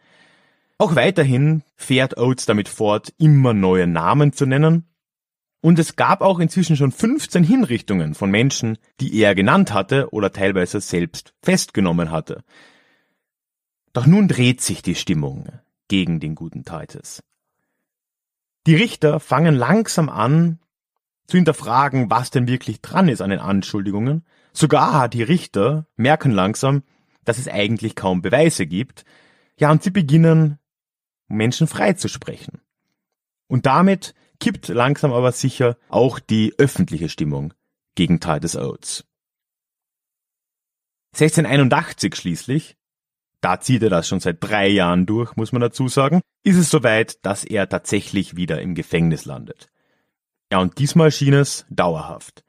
Auch 0.78 0.96
weiterhin 0.96 1.62
fährt 1.76 2.18
Oates 2.18 2.46
damit 2.46 2.68
fort, 2.68 3.14
immer 3.18 3.54
neue 3.54 3.86
Namen 3.86 4.32
zu 4.32 4.46
nennen. 4.46 4.91
Und 5.62 5.78
es 5.78 5.95
gab 5.95 6.23
auch 6.23 6.40
inzwischen 6.40 6.76
schon 6.76 6.90
15 6.90 7.45
Hinrichtungen 7.45 8.14
von 8.14 8.31
Menschen, 8.33 8.78
die 9.00 9.16
er 9.16 9.37
genannt 9.37 9.73
hatte 9.73 10.12
oder 10.12 10.33
teilweise 10.33 10.81
selbst 10.81 11.35
festgenommen 11.40 12.11
hatte. 12.11 12.42
Doch 13.92 14.04
nun 14.04 14.26
dreht 14.26 14.61
sich 14.61 14.83
die 14.83 14.97
Stimmung 14.97 15.49
gegen 15.87 16.19
den 16.19 16.35
guten 16.35 16.64
Titus. 16.64 17.23
Die 18.66 18.75
Richter 18.75 19.21
fangen 19.21 19.54
langsam 19.54 20.09
an 20.09 20.59
zu 21.28 21.37
hinterfragen, 21.37 22.11
was 22.11 22.31
denn 22.31 22.49
wirklich 22.49 22.81
dran 22.81 23.09
ist 23.09 23.23
an 23.23 23.31
den 23.31 23.38
Anschuldigungen. 23.38 24.25
Sogar 24.52 25.09
die 25.09 25.23
Richter 25.23 25.87
merken 25.95 26.33
langsam, 26.33 26.83
dass 27.25 27.38
es 27.38 27.47
eigentlich 27.47 27.95
kaum 27.95 28.21
Beweise 28.21 28.66
gibt. 28.66 29.04
Ja, 29.57 29.71
und 29.71 29.85
sie 29.85 29.90
beginnen 29.90 30.59
Menschen 31.28 31.69
freizusprechen. 31.69 32.61
Und 33.47 33.66
damit 33.66 34.14
kippt 34.42 34.68
langsam 34.68 35.12
aber 35.12 35.32
sicher 35.32 35.76
auch 35.88 36.18
die 36.18 36.54
öffentliche 36.58 37.08
Stimmung 37.08 37.54
gegen 37.94 38.20
Titus 38.20 38.56
Oates. 38.56 39.04
1681 41.14 42.14
schließlich 42.14 42.76
da 43.42 43.61
zieht 43.61 43.82
er 43.82 43.90
das 43.90 44.08
schon 44.08 44.20
seit 44.20 44.38
drei 44.40 44.68
Jahren 44.68 45.04
durch, 45.04 45.37
muss 45.37 45.52
man 45.52 45.61
dazu 45.61 45.88
sagen, 45.88 46.22
ist 46.44 46.56
es 46.56 46.70
soweit, 46.70 47.25
dass 47.26 47.44
er 47.44 47.68
tatsächlich 47.68 48.37
wieder 48.37 48.62
im 48.62 48.75
Gefängnis 48.75 49.25
landet. 49.25 49.68
Ja, 50.52 50.61
und 50.61 50.78
diesmal 50.78 51.11
schien 51.11 51.34
es 51.34 51.66
dauerhaft. 51.68 52.44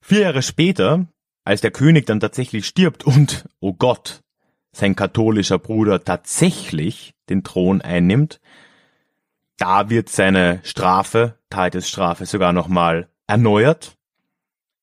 Vier 0.00 0.20
Jahre 0.20 0.42
später, 0.42 1.08
als 1.44 1.62
der 1.62 1.72
König 1.72 2.06
dann 2.06 2.20
tatsächlich 2.20 2.64
stirbt 2.64 3.04
und, 3.04 3.46
oh 3.58 3.74
Gott, 3.74 4.22
sein 4.70 4.94
katholischer 4.94 5.58
Bruder 5.58 6.04
tatsächlich 6.04 7.14
den 7.28 7.42
Thron 7.42 7.82
einnimmt, 7.82 8.40
da 9.56 9.90
wird 9.90 10.08
seine 10.08 10.60
Strafe, 10.64 11.38
Todesstrafe 11.50 12.26
sogar 12.26 12.52
nochmal 12.52 13.08
erneuert. 13.26 13.96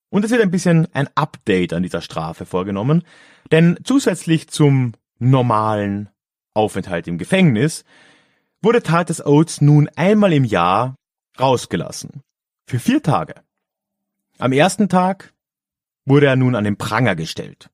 Und 0.10 0.26
es 0.26 0.32
wird 0.32 0.42
ein 0.42 0.52
bisschen 0.52 0.88
ein 0.94 1.10
Update 1.16 1.74
an 1.74 1.84
dieser 1.84 2.02
Strafe 2.02 2.46
vorgenommen, 2.46 3.04
denn 3.52 3.80
zusätzlich 3.84 4.50
zum 4.50 4.94
normalen 5.20 6.10
Aufenthalt 6.54 7.08
im 7.08 7.18
Gefängnis 7.18 7.86
wurde 8.62 8.82
Titus 8.82 9.26
Oates 9.26 9.62
nun 9.62 9.90
einmal 9.96 10.34
im 10.34 10.44
Jahr 10.44 10.96
rausgelassen. 11.40 12.22
Für 12.66 12.80
vier 12.80 13.02
Tage. 13.02 13.36
Am 14.38 14.52
ersten 14.52 14.90
Tag 14.90 15.34
wurde 16.06 16.28
er 16.28 16.36
nun 16.36 16.56
an 16.56 16.64
den 16.64 16.78
Pranger 16.78 17.16
gestellt. 17.16 17.70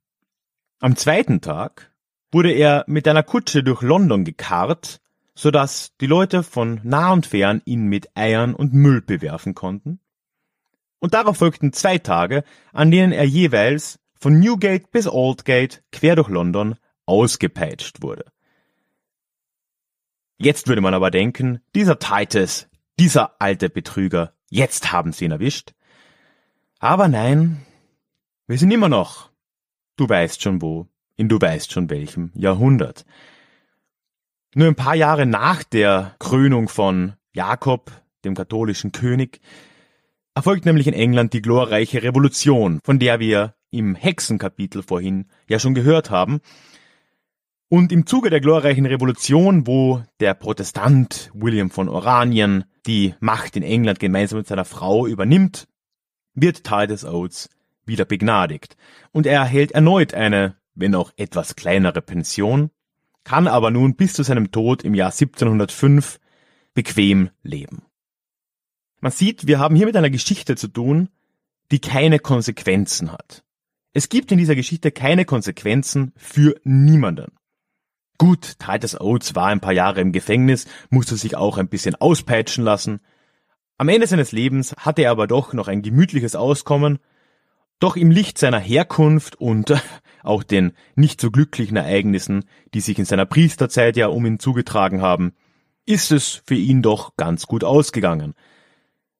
Am 0.79 0.95
zweiten 0.95 1.41
Tag 1.41 1.91
wurde 2.31 2.51
er 2.51 2.83
mit 2.87 3.07
einer 3.07 3.23
Kutsche 3.23 3.63
durch 3.63 3.81
London 3.81 4.25
gekarrt, 4.25 4.99
so 5.37 5.51
dass 5.51 5.95
die 6.01 6.07
Leute 6.07 6.41
von 6.41 6.81
nah 6.83 7.13
und 7.13 7.27
fern 7.27 7.61
ihn 7.63 7.83
mit 7.83 8.09
Eiern 8.17 8.55
und 8.55 8.73
Müll 8.73 9.01
bewerfen 9.01 9.53
konnten. 9.53 9.99
Und 10.97 11.13
darauf 11.13 11.37
folgten 11.37 11.71
zwei 11.73 11.99
Tage, 11.99 12.43
an 12.73 12.89
denen 12.89 13.11
er 13.11 13.25
jeweils 13.25 13.99
von 14.19 14.39
Newgate 14.39 14.89
bis 14.89 15.07
Aldgate 15.07 15.83
quer 15.91 16.15
durch 16.15 16.29
London 16.29 16.75
ausgepeitscht 17.05 18.01
wurde. 18.01 18.25
Jetzt 20.39 20.67
würde 20.67 20.81
man 20.81 20.95
aber 20.95 21.11
denken, 21.11 21.59
dieser 21.75 21.99
Titus, 21.99 22.67
dieser 22.99 23.39
alte 23.39 23.69
Betrüger, 23.69 24.33
jetzt 24.49 24.91
haben 24.91 25.11
sie 25.11 25.25
ihn 25.25 25.31
erwischt. 25.31 25.73
Aber 26.79 27.07
nein, 27.07 27.63
wir 28.47 28.57
sind 28.57 28.71
immer 28.71 28.89
noch, 28.89 29.29
du 29.97 30.09
weißt 30.09 30.41
schon 30.41 30.63
wo, 30.63 30.87
in 31.15 31.29
du 31.29 31.39
weißt 31.39 31.71
schon 31.71 31.91
welchem 31.91 32.31
Jahrhundert. 32.33 33.05
Nur 34.57 34.69
ein 34.69 34.73
paar 34.75 34.95
Jahre 34.95 35.27
nach 35.27 35.63
der 35.63 36.15
Krönung 36.17 36.67
von 36.67 37.13
Jakob, 37.31 37.91
dem 38.25 38.33
katholischen 38.33 38.91
König, 38.91 39.39
erfolgt 40.33 40.65
nämlich 40.65 40.87
in 40.87 40.95
England 40.95 41.33
die 41.33 41.43
glorreiche 41.43 42.01
Revolution, 42.01 42.79
von 42.83 42.97
der 42.97 43.19
wir 43.19 43.53
im 43.69 43.93
Hexenkapitel 43.93 44.81
vorhin 44.81 45.27
ja 45.47 45.59
schon 45.59 45.75
gehört 45.75 46.09
haben. 46.09 46.39
Und 47.69 47.91
im 47.91 48.07
Zuge 48.07 48.31
der 48.31 48.41
glorreichen 48.41 48.87
Revolution, 48.87 49.67
wo 49.67 50.01
der 50.19 50.33
Protestant 50.33 51.29
William 51.35 51.69
von 51.69 51.87
Oranien 51.87 52.63
die 52.87 53.13
Macht 53.19 53.57
in 53.57 53.61
England 53.61 53.99
gemeinsam 53.99 54.39
mit 54.39 54.47
seiner 54.47 54.65
Frau 54.65 55.05
übernimmt, 55.05 55.67
wird 56.33 56.63
Titus 56.63 57.05
Oates 57.05 57.51
wieder 57.85 58.05
begnadigt. 58.05 58.75
Und 59.11 59.27
er 59.27 59.41
erhält 59.41 59.73
erneut 59.73 60.15
eine, 60.15 60.55
wenn 60.73 60.95
auch 60.95 61.11
etwas 61.15 61.55
kleinere 61.55 62.01
Pension, 62.01 62.71
kann 63.27 63.49
aber 63.49 63.71
nun 63.71 63.95
bis 63.95 64.13
zu 64.13 64.23
seinem 64.23 64.51
Tod 64.51 64.85
im 64.85 64.93
Jahr 64.93 65.11
1705 65.11 66.17
bequem 66.73 67.29
leben. 67.43 67.83
Man 69.01 69.11
sieht, 69.11 69.47
wir 69.47 69.59
haben 69.59 69.75
hier 69.75 69.85
mit 69.85 69.97
einer 69.97 70.09
Geschichte 70.09 70.55
zu 70.55 70.69
tun, 70.69 71.09
die 71.69 71.79
keine 71.79 72.19
Konsequenzen 72.19 73.11
hat. 73.11 73.43
Es 73.91 74.07
gibt 74.07 74.31
in 74.31 74.37
dieser 74.37 74.55
Geschichte 74.55 74.91
keine 74.91 75.25
Konsequenzen 75.25 76.13
für 76.15 76.55
niemanden. 76.63 77.33
Gut, 78.17 78.59
Titus 78.59 78.97
Oates 78.97 79.35
war 79.35 79.47
ein 79.47 79.59
paar 79.59 79.73
Jahre 79.73 79.99
im 79.99 80.13
Gefängnis, 80.13 80.65
musste 80.89 81.17
sich 81.17 81.35
auch 81.35 81.57
ein 81.57 81.67
bisschen 81.67 81.95
auspeitschen 81.95 82.63
lassen. 82.63 83.01
Am 83.77 83.89
Ende 83.89 84.07
seines 84.07 84.31
Lebens 84.31 84.73
hatte 84.77 85.01
er 85.01 85.11
aber 85.11 85.27
doch 85.27 85.51
noch 85.51 85.67
ein 85.67 85.81
gemütliches 85.81 86.37
Auskommen. 86.37 86.99
Doch 87.79 87.95
im 87.95 88.11
Licht 88.11 88.37
seiner 88.37 88.59
Herkunft 88.59 89.35
und 89.35 89.73
auch 90.23 90.43
den 90.43 90.73
nicht 90.95 91.21
so 91.21 91.31
glücklichen 91.31 91.77
Ereignissen, 91.77 92.45
die 92.73 92.81
sich 92.81 92.99
in 92.99 93.05
seiner 93.05 93.25
Priesterzeit 93.25 93.97
ja 93.97 94.07
um 94.07 94.25
ihn 94.25 94.39
zugetragen 94.39 95.01
haben, 95.01 95.33
ist 95.85 96.11
es 96.11 96.41
für 96.45 96.55
ihn 96.55 96.81
doch 96.81 97.15
ganz 97.17 97.45
gut 97.47 97.63
ausgegangen. 97.63 98.33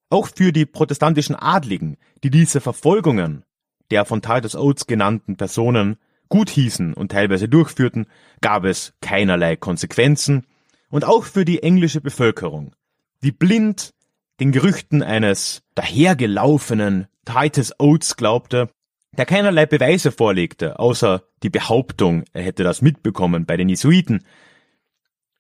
Auch 0.10 0.28
für 0.34 0.52
die 0.52 0.66
protestantischen 0.66 1.36
Adligen, 1.36 1.98
die 2.24 2.30
diese 2.30 2.62
Verfolgungen 2.62 3.44
der 3.92 4.06
von 4.06 4.22
Titus 4.22 4.56
Oates 4.56 4.88
genannten 4.88 5.38
Personen 5.38 5.98
gut 6.30 6.50
hießen 6.50 6.94
und 6.94 7.12
teilweise 7.12 7.48
durchführten, 7.48 8.08
gab 8.42 8.66
es 8.66 8.94
keinerlei 9.02 9.56
Konsequenzen, 9.56 10.46
und 10.90 11.06
auch 11.06 11.26
für 11.26 11.46
die 11.46 11.64
englische 11.64 12.02
Bevölkerung, 12.02 12.74
die 13.22 13.32
blind 13.32 13.94
den 14.40 14.52
Gerüchten 14.52 15.04
eines 15.04 15.64
dahergelaufenen 15.76 17.08
Titus 17.28 17.74
Oates 17.78 18.16
glaubte, 18.16 18.70
der 19.18 19.26
keinerlei 19.26 19.66
Beweise 19.66 20.14
vorlegte, 20.14 20.80
außer 20.80 21.24
die 21.44 21.50
Behauptung, 21.50 22.24
er 22.32 22.44
hätte 22.44 22.64
das 22.64 22.82
mitbekommen 22.82 23.46
bei 23.46 23.58
den 23.58 23.68
Jesuiten. 23.68 24.26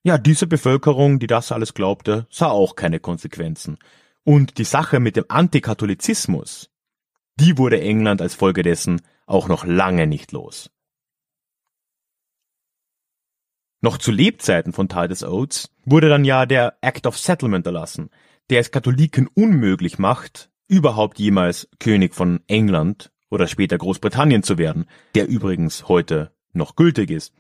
Ja, 0.03 0.17
diese 0.17 0.47
Bevölkerung, 0.47 1.19
die 1.19 1.27
das 1.27 1.51
alles 1.51 1.73
glaubte, 1.73 2.27
sah 2.29 2.49
auch 2.49 2.75
keine 2.75 2.99
Konsequenzen. 2.99 3.77
Und 4.23 4.57
die 4.57 4.65
Sache 4.65 4.99
mit 4.99 5.15
dem 5.15 5.25
Antikatholizismus, 5.29 6.69
die 7.39 7.57
wurde 7.57 7.79
England 7.79 8.21
als 8.21 8.35
Folge 8.35 8.63
dessen 8.63 9.01
auch 9.25 9.47
noch 9.47 9.63
lange 9.63 10.07
nicht 10.07 10.33
los. 10.33 10.69
Noch 13.79 13.97
zu 13.97 14.11
Lebzeiten 14.11 14.73
von 14.73 14.89
Titus 14.89 15.23
Oates 15.23 15.71
wurde 15.85 16.09
dann 16.09 16.25
ja 16.25 16.45
der 16.45 16.77
Act 16.81 17.07
of 17.07 17.17
Settlement 17.17 17.65
erlassen, 17.65 18.09
der 18.49 18.59
es 18.59 18.71
Katholiken 18.71 19.27
unmöglich 19.27 19.99
macht, 19.99 20.49
überhaupt 20.67 21.19
jemals 21.19 21.69
König 21.79 22.13
von 22.13 22.41
England 22.47 23.11
oder 23.29 23.47
später 23.47 23.77
Großbritannien 23.77 24.43
zu 24.43 24.57
werden, 24.57 24.85
der 25.15 25.27
übrigens 25.27 25.87
heute 25.87 26.31
noch 26.53 26.75
gültig 26.75 27.11
ist. 27.11 27.33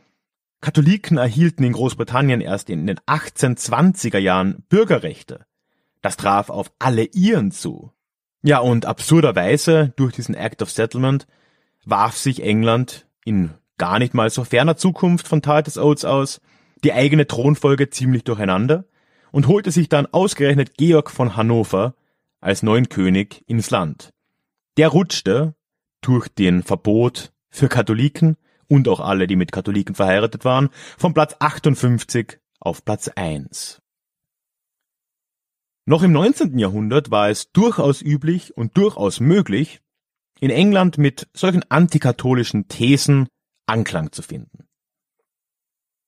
Katholiken 0.61 1.17
erhielten 1.17 1.63
in 1.63 1.73
Großbritannien 1.73 2.41
erst 2.41 2.69
in 2.69 2.87
den 2.87 2.99
1820er 2.99 4.17
Jahren 4.17 4.63
Bürgerrechte. 4.69 5.45
Das 6.01 6.17
traf 6.17 6.49
auf 6.49 6.71
alle 6.79 7.03
Iren 7.03 7.51
zu. 7.51 7.91
Ja, 8.41 8.59
und 8.59 8.85
absurderweise, 8.85 9.93
durch 9.95 10.13
diesen 10.13 10.35
Act 10.35 10.61
of 10.61 10.71
Settlement, 10.71 11.27
warf 11.85 12.17
sich 12.17 12.43
England 12.43 13.07
in 13.25 13.51
gar 13.77 13.99
nicht 13.99 14.13
mal 14.13 14.29
so 14.29 14.43
ferner 14.43 14.77
Zukunft 14.77 15.27
von 15.27 15.41
Titus 15.41 15.77
Oates 15.77 16.05
aus 16.05 16.41
die 16.83 16.93
eigene 16.93 17.27
Thronfolge 17.27 17.89
ziemlich 17.89 18.23
durcheinander 18.23 18.85
und 19.31 19.47
holte 19.47 19.71
sich 19.71 19.89
dann 19.89 20.05
ausgerechnet 20.07 20.77
Georg 20.77 21.11
von 21.11 21.35
Hannover 21.35 21.95
als 22.39 22.63
neuen 22.63 22.89
König 22.89 23.43
ins 23.47 23.69
Land. 23.69 24.13
Der 24.77 24.89
rutschte 24.89 25.55
durch 26.01 26.27
den 26.27 26.63
Verbot 26.63 27.33
für 27.49 27.67
Katholiken 27.67 28.37
und 28.67 28.87
auch 28.87 28.99
alle, 28.99 29.27
die 29.27 29.35
mit 29.35 29.51
Katholiken 29.51 29.95
verheiratet 29.95 30.45
waren, 30.45 30.69
von 30.97 31.13
Platz 31.13 31.35
58 31.39 32.39
auf 32.59 32.83
Platz 32.85 33.07
1. 33.07 33.81
Noch 35.85 36.03
im 36.03 36.11
19. 36.11 36.59
Jahrhundert 36.59 37.11
war 37.11 37.29
es 37.29 37.51
durchaus 37.51 38.01
üblich 38.01 38.57
und 38.57 38.77
durchaus 38.77 39.19
möglich, 39.19 39.81
in 40.39 40.49
England 40.49 40.97
mit 40.97 41.29
solchen 41.33 41.63
antikatholischen 41.71 42.67
Thesen 42.67 43.27
Anklang 43.65 44.11
zu 44.11 44.21
finden. 44.21 44.67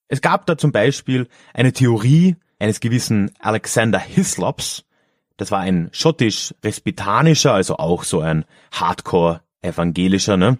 Es 0.08 0.22
gab 0.22 0.46
da 0.48 0.58
zum 0.58 0.72
Beispiel 0.72 1.28
eine 1.54 1.72
Theorie 1.72 2.36
eines 2.60 2.80
gewissen 2.80 3.32
Alexander 3.40 4.00
Hislops, 4.00 4.86
das 5.40 5.52
war 5.52 5.60
ein 5.60 5.90
schottisch-respitanischer, 5.94 7.54
also 7.54 7.78
auch 7.78 8.04
so 8.04 8.20
ein 8.20 8.44
Hardcore-evangelischer, 8.74 10.36
ne? 10.36 10.60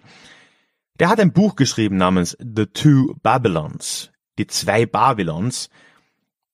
Der 0.98 1.10
hat 1.10 1.20
ein 1.20 1.32
Buch 1.32 1.54
geschrieben 1.54 1.98
namens 1.98 2.36
The 2.40 2.66
Two 2.66 3.14
Babylons, 3.22 4.10
die 4.38 4.46
zwei 4.46 4.86
Babylons, 4.86 5.68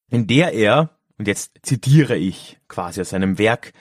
in 0.09 0.27
der 0.27 0.53
er, 0.53 0.91
und 1.19 1.29
jetzt 1.29 1.53
zitiere 1.63 2.17
ich 2.17 2.59
quasi 2.67 3.01
aus 3.01 3.11
seinem 3.11 3.39
Werk, 3.39 3.73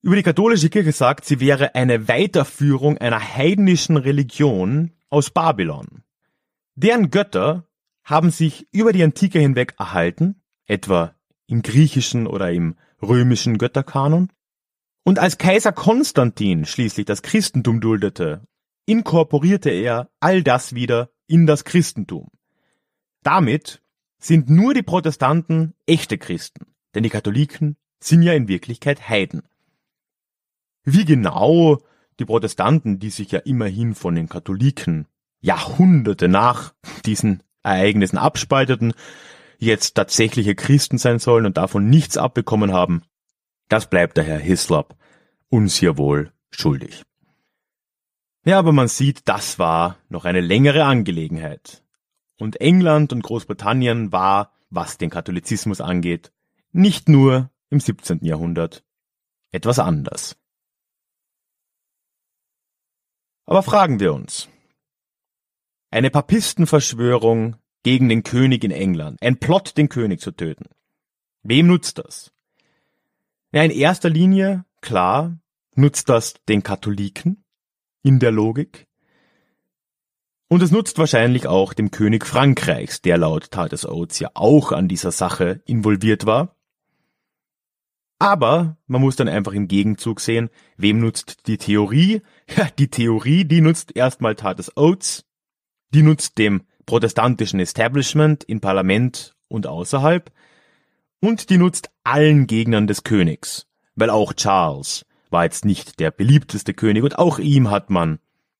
über 0.00 0.14
die 0.14 0.22
katholische 0.22 0.70
Kirche 0.70 0.92
sagt, 0.92 1.24
sie 1.24 1.40
wäre 1.40 1.74
eine 1.74 2.06
Weiterführung 2.06 2.98
einer 2.98 3.20
heidnischen 3.20 3.96
Religion, 3.96 4.92
aus 5.10 5.30
Babylon. 5.30 6.02
Deren 6.74 7.10
Götter 7.10 7.68
haben 8.02 8.30
sich 8.30 8.68
über 8.72 8.92
die 8.92 9.02
Antike 9.02 9.38
hinweg 9.38 9.74
erhalten, 9.78 10.42
etwa 10.66 11.13
im 11.46 11.62
griechischen 11.62 12.26
oder 12.26 12.52
im 12.52 12.76
römischen 13.02 13.58
Götterkanon. 13.58 14.30
Und 15.04 15.18
als 15.18 15.38
Kaiser 15.38 15.72
Konstantin 15.72 16.64
schließlich 16.64 17.06
das 17.06 17.22
Christentum 17.22 17.80
duldete, 17.80 18.46
inkorporierte 18.86 19.70
er 19.70 20.10
all 20.20 20.42
das 20.42 20.74
wieder 20.74 21.10
in 21.26 21.46
das 21.46 21.64
Christentum. 21.64 22.28
Damit 23.22 23.82
sind 24.18 24.48
nur 24.48 24.74
die 24.74 24.82
Protestanten 24.82 25.74
echte 25.86 26.18
Christen, 26.18 26.66
denn 26.94 27.02
die 27.02 27.10
Katholiken 27.10 27.76
sind 28.00 28.22
ja 28.22 28.32
in 28.32 28.48
Wirklichkeit 28.48 29.08
Heiden. 29.08 29.42
Wie 30.84 31.04
genau 31.04 31.82
die 32.18 32.24
Protestanten, 32.24 32.98
die 32.98 33.10
sich 33.10 33.32
ja 33.32 33.40
immerhin 33.40 33.94
von 33.94 34.14
den 34.14 34.28
Katholiken 34.28 35.06
Jahrhunderte 35.40 36.28
nach 36.28 36.74
diesen 37.04 37.42
Ereignissen 37.62 38.18
abspalteten, 38.18 38.94
jetzt 39.64 39.94
tatsächliche 39.94 40.54
Christen 40.54 40.98
sein 40.98 41.18
sollen 41.18 41.46
und 41.46 41.56
davon 41.56 41.88
nichts 41.88 42.16
abbekommen 42.16 42.72
haben, 42.72 43.02
das 43.68 43.88
bleibt 43.88 44.16
der 44.16 44.24
Herr 44.24 44.38
Hislop 44.38 44.96
uns 45.48 45.76
hier 45.76 45.96
wohl 45.98 46.32
schuldig. 46.50 47.02
Ja, 48.44 48.58
aber 48.58 48.72
man 48.72 48.88
sieht, 48.88 49.28
das 49.28 49.58
war 49.58 49.96
noch 50.08 50.24
eine 50.24 50.40
längere 50.40 50.84
Angelegenheit. 50.84 51.82
Und 52.38 52.60
England 52.60 53.12
und 53.12 53.22
Großbritannien 53.22 54.12
war, 54.12 54.52
was 54.70 54.98
den 54.98 55.10
Katholizismus 55.10 55.80
angeht, 55.80 56.32
nicht 56.72 57.08
nur 57.08 57.50
im 57.70 57.80
17. 57.80 58.24
Jahrhundert 58.24 58.84
etwas 59.50 59.78
anders. 59.78 60.36
Aber 63.46 63.62
fragen 63.62 64.00
wir 64.00 64.12
uns. 64.12 64.48
Eine 65.90 66.10
Papistenverschwörung 66.10 67.56
gegen 67.84 68.08
den 68.08 68.24
König 68.24 68.64
in 68.64 68.72
England, 68.72 69.22
ein 69.22 69.38
Plot, 69.38 69.76
den 69.76 69.88
König 69.88 70.20
zu 70.20 70.32
töten. 70.32 70.64
Wem 71.44 71.68
nutzt 71.68 71.98
das? 71.98 72.32
Ja, 73.52 73.62
in 73.62 73.70
erster 73.70 74.10
Linie, 74.10 74.64
klar, 74.80 75.38
nutzt 75.76 76.08
das 76.08 76.34
den 76.48 76.64
Katholiken 76.64 77.44
in 78.02 78.18
der 78.18 78.32
Logik. 78.32 78.88
Und 80.48 80.62
es 80.62 80.70
nutzt 80.70 80.98
wahrscheinlich 80.98 81.46
auch 81.46 81.72
dem 81.72 81.90
König 81.90 82.26
Frankreichs, 82.26 83.02
der 83.02 83.18
laut 83.18 83.50
Titus 83.50 83.86
Oates 83.86 84.18
ja 84.18 84.30
auch 84.34 84.72
an 84.72 84.88
dieser 84.88 85.10
Sache 85.10 85.62
involviert 85.66 86.26
war. 86.26 86.56
Aber 88.18 88.78
man 88.86 89.00
muss 89.00 89.16
dann 89.16 89.28
einfach 89.28 89.52
im 89.52 89.68
Gegenzug 89.68 90.20
sehen, 90.20 90.48
wem 90.76 91.00
nutzt 91.00 91.46
die 91.46 91.58
Theorie? 91.58 92.22
Ja, 92.56 92.68
die 92.78 92.88
Theorie, 92.88 93.44
die 93.44 93.60
nutzt 93.60 93.94
erstmal 93.96 94.36
Titus 94.36 94.76
Oates, 94.76 95.24
die 95.92 96.02
nutzt 96.02 96.38
dem 96.38 96.62
protestantischen 96.86 97.60
Establishment 97.60 98.44
in 98.44 98.60
Parlament 98.60 99.34
und 99.48 99.66
außerhalb, 99.66 100.30
und 101.20 101.48
die 101.48 101.56
nutzt 101.56 101.90
allen 102.02 102.46
Gegnern 102.46 102.86
des 102.86 103.02
Königs, 103.02 103.66
weil 103.94 104.10
auch 104.10 104.34
Charles 104.34 105.06
war 105.30 105.44
jetzt 105.44 105.64
nicht 105.64 105.98
der 105.98 106.10
beliebteste 106.10 106.74
König 106.74 107.02
und 107.02 107.18
auch 107.18 107.38
ihm 107.38 107.70
hat 107.70 107.90
man 107.90 108.18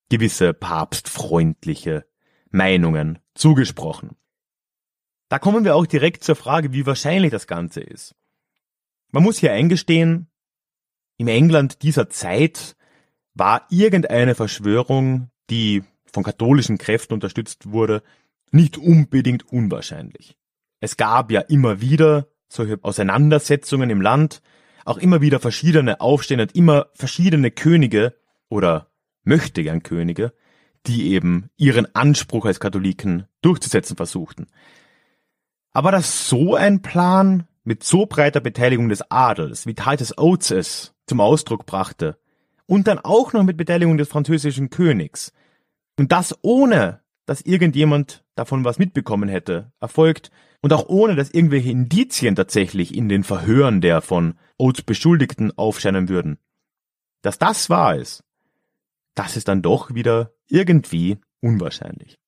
gewisse 0.09 0.55
papstfreundliche 0.55 2.07
Meinungen 2.51 3.19
zugesprochen. 3.35 4.17
Da 5.29 5.39
kommen 5.39 5.65
wir 5.65 5.75
auch 5.77 5.87
direkt 5.87 6.25
zur 6.25 6.37
Frage, 6.37 6.73
wie 6.73 6.87
wahrscheinlich 6.87 7.31
das 7.31 7.47
Ganze 7.47 7.81
ist. 7.81 8.15
Man 9.11 9.23
muss 9.23 9.39
hier 9.39 9.53
eingestehen, 9.53 10.29
im 11.17 11.29
England 11.29 11.83
dieser 11.83 12.09
Zeit 12.09 12.77
war 13.35 13.67
irgendeine 13.71 14.35
Verschwörung, 14.35 15.31
die 15.51 15.85
von 16.14 16.22
katholischen 16.22 16.79
Kräften 16.79 17.12
unterstützt 17.12 17.70
wurde, 17.70 18.03
nicht 18.50 18.79
unbedingt 18.79 19.53
unwahrscheinlich. 19.53 20.37
Es 20.81 20.96
gab 20.96 21.31
ja 21.31 21.40
immer 21.40 21.81
wieder 21.81 22.29
solche 22.48 22.79
Auseinandersetzungen 22.83 23.90
im 23.90 24.00
Land, 24.00 24.40
auch 24.85 24.98
immer 24.98 25.20
wieder 25.20 25.40
verschiedene 25.40 26.00
Aufstände 26.00 26.44
und 26.44 26.55
immer 26.55 26.87
verschiedene 26.94 27.50
Könige 27.50 28.14
oder 28.48 28.88
möchte 29.24 29.62
gern 29.62 29.83
Könige, 29.83 30.33
die 30.87 31.12
eben 31.12 31.50
ihren 31.57 31.92
Anspruch 31.94 32.44
als 32.46 32.61
Katholiken 32.61 33.27
durchzusetzen 33.42 33.96
versuchten. 33.96 34.46
Aber 35.72 35.90
dass 35.90 36.29
so 36.29 36.55
ein 36.55 36.83
Plan 36.83 37.48
mit 37.64 37.83
so 37.83 38.07
breiter 38.07 38.40
Beteiligung 38.40 38.88
des 38.88 39.11
Adels, 39.11 39.66
wie 39.66 39.74
Titus 39.74 40.16
Oates 40.16 40.50
es 40.50 40.94
zum 41.07 41.20
Ausdruck 41.20 41.66
brachte, 41.66 42.18
und 42.66 42.87
dann 42.87 42.98
auch 42.98 43.33
noch 43.33 43.42
mit 43.42 43.57
Beteiligung 43.57 43.96
des 43.96 44.09
französischen 44.09 44.70
Königs, 44.70 45.33
und 45.99 46.13
das 46.13 46.37
ohne, 46.43 47.01
dass 47.27 47.41
irgendjemand 47.41 48.25
davon 48.35 48.65
was 48.65 48.79
mitbekommen 48.79 49.29
hätte, 49.29 49.73
erfolgt, 49.81 50.31
und 50.65 50.73
auch 50.73 50.89
ohne, 50.89 51.15
dass 51.15 51.31
irgendwelche 51.31 51.71
Indizien 51.71 52.37
tatsächlich 52.37 52.95
in 52.95 53.11
den 53.11 53.23
Verhören 53.23 53.83
der 53.83 54.01
von 54.01 54.39
Oates 54.57 54.83
Beschuldigten 54.83 55.53
aufscheinen 55.59 56.09
würden. 56.09 56.39
Dass 57.21 57.39
das 57.39 57.69
wahr 57.69 57.97
ist, 57.97 58.25
das 59.15 59.37
ist 59.37 59.49
dann 59.49 59.61
doch 59.61 59.95
wieder 59.95 60.33
irgendwie 60.49 61.19
unwahrscheinlich. 61.41 62.19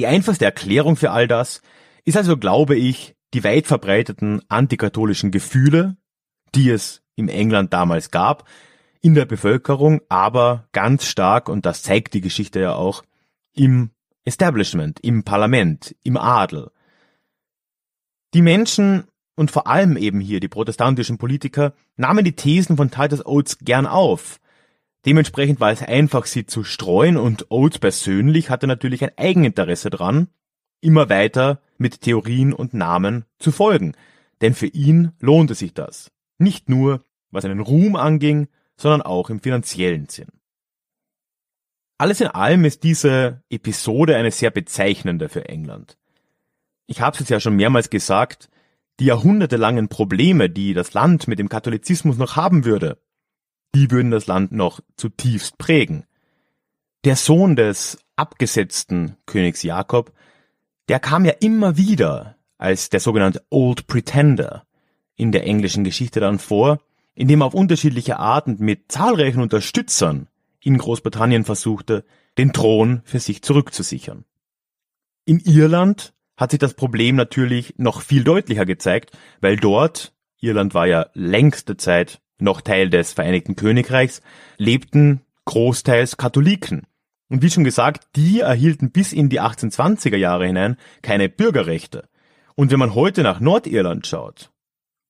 Die 0.00 0.08
einfachste 0.08 0.44
Erklärung 0.44 0.96
für 0.96 1.12
all 1.12 1.28
das 1.28 1.62
ist 2.04 2.16
also, 2.16 2.36
glaube 2.36 2.74
ich, 2.74 3.14
die 3.32 3.44
weit 3.44 3.68
verbreiteten 3.68 4.42
antikatholischen 4.48 5.30
Gefühle, 5.30 5.96
die 6.56 6.68
es 6.68 7.04
im 7.14 7.28
England 7.28 7.72
damals 7.72 8.10
gab, 8.10 8.48
in 9.02 9.14
der 9.14 9.26
Bevölkerung, 9.26 10.00
aber 10.08 10.68
ganz 10.72 11.06
stark, 11.06 11.48
und 11.48 11.66
das 11.66 11.82
zeigt 11.82 12.14
die 12.14 12.20
Geschichte 12.20 12.60
ja 12.60 12.74
auch, 12.74 13.02
im 13.52 13.90
Establishment, 14.24 15.00
im 15.00 15.24
Parlament, 15.24 15.94
im 16.04 16.16
Adel. 16.16 16.70
Die 18.32 18.42
Menschen 18.42 19.04
und 19.34 19.50
vor 19.50 19.66
allem 19.66 19.96
eben 19.96 20.20
hier 20.20 20.40
die 20.40 20.48
protestantischen 20.48 21.18
Politiker 21.18 21.74
nahmen 21.96 22.24
die 22.24 22.36
Thesen 22.36 22.76
von 22.76 22.90
Titus 22.90 23.26
Oates 23.26 23.58
gern 23.58 23.86
auf. 23.86 24.38
Dementsprechend 25.04 25.58
war 25.58 25.72
es 25.72 25.82
einfach, 25.82 26.26
sie 26.26 26.46
zu 26.46 26.62
streuen 26.62 27.16
und 27.16 27.50
Oates 27.50 27.80
persönlich 27.80 28.50
hatte 28.50 28.68
natürlich 28.68 29.02
ein 29.02 29.16
Eigeninteresse 29.16 29.90
dran, 29.90 30.28
immer 30.80 31.08
weiter 31.08 31.60
mit 31.76 32.02
Theorien 32.02 32.52
und 32.52 32.72
Namen 32.72 33.24
zu 33.38 33.50
folgen. 33.50 33.94
Denn 34.40 34.54
für 34.54 34.66
ihn 34.66 35.12
lohnte 35.18 35.54
sich 35.54 35.74
das. 35.74 36.12
Nicht 36.38 36.68
nur, 36.68 37.04
was 37.30 37.44
einen 37.44 37.60
Ruhm 37.60 37.96
anging, 37.96 38.48
sondern 38.76 39.02
auch 39.02 39.30
im 39.30 39.40
finanziellen 39.40 40.08
Sinn. 40.08 40.28
Alles 41.98 42.20
in 42.20 42.28
allem 42.28 42.64
ist 42.64 42.82
diese 42.82 43.42
Episode 43.48 44.16
eine 44.16 44.30
sehr 44.30 44.50
bezeichnende 44.50 45.28
für 45.28 45.48
England. 45.48 45.96
Ich 46.86 47.00
habe 47.00 47.14
es 47.14 47.20
jetzt 47.20 47.28
ja 47.28 47.40
schon 47.40 47.56
mehrmals 47.56 47.90
gesagt, 47.90 48.48
die 48.98 49.06
jahrhundertelangen 49.06 49.88
Probleme, 49.88 50.50
die 50.50 50.74
das 50.74 50.94
Land 50.94 51.28
mit 51.28 51.38
dem 51.38 51.48
Katholizismus 51.48 52.18
noch 52.18 52.36
haben 52.36 52.64
würde, 52.64 52.98
die 53.74 53.90
würden 53.90 54.10
das 54.10 54.26
Land 54.26 54.52
noch 54.52 54.80
zutiefst 54.96 55.58
prägen. 55.58 56.04
Der 57.04 57.16
Sohn 57.16 57.56
des 57.56 57.98
abgesetzten 58.16 59.16
Königs 59.26 59.62
Jakob 59.62 60.12
der 60.88 61.00
kam 61.00 61.24
ja 61.24 61.32
immer 61.40 61.76
wieder 61.76 62.36
als 62.58 62.90
der 62.90 63.00
sogenannte 63.00 63.42
Old 63.50 63.86
Pretender 63.86 64.66
in 65.16 65.32
der 65.32 65.46
englischen 65.46 65.84
Geschichte 65.84 66.20
dann 66.20 66.38
vor, 66.38 66.80
indem 67.14 67.42
er 67.42 67.46
auf 67.46 67.54
unterschiedliche 67.54 68.18
Arten 68.18 68.56
mit 68.58 68.90
zahlreichen 68.90 69.40
Unterstützern 69.40 70.28
in 70.60 70.78
Großbritannien 70.78 71.44
versuchte, 71.44 72.04
den 72.38 72.52
Thron 72.52 73.02
für 73.04 73.18
sich 73.18 73.42
zurückzusichern. 73.42 74.24
In 75.24 75.38
Irland 75.40 76.14
hat 76.36 76.50
sich 76.50 76.60
das 76.60 76.74
Problem 76.74 77.16
natürlich 77.16 77.74
noch 77.76 78.00
viel 78.00 78.24
deutlicher 78.24 78.64
gezeigt, 78.64 79.16
weil 79.40 79.56
dort, 79.56 80.14
Irland 80.40 80.74
war 80.74 80.86
ja 80.86 81.06
längste 81.14 81.76
Zeit 81.76 82.20
noch 82.38 82.60
Teil 82.60 82.90
des 82.90 83.12
Vereinigten 83.12 83.54
Königreichs, 83.54 84.22
lebten 84.56 85.20
großteils 85.44 86.16
Katholiken. 86.16 86.86
Und 87.28 87.42
wie 87.42 87.50
schon 87.50 87.64
gesagt, 87.64 88.08
die 88.16 88.40
erhielten 88.40 88.90
bis 88.90 89.12
in 89.12 89.28
die 89.28 89.40
1820er 89.40 90.16
Jahre 90.16 90.46
hinein 90.46 90.76
keine 91.02 91.28
Bürgerrechte. 91.28 92.08
Und 92.54 92.70
wenn 92.70 92.78
man 92.78 92.94
heute 92.94 93.22
nach 93.22 93.40
Nordirland 93.40 94.06
schaut 94.06 94.51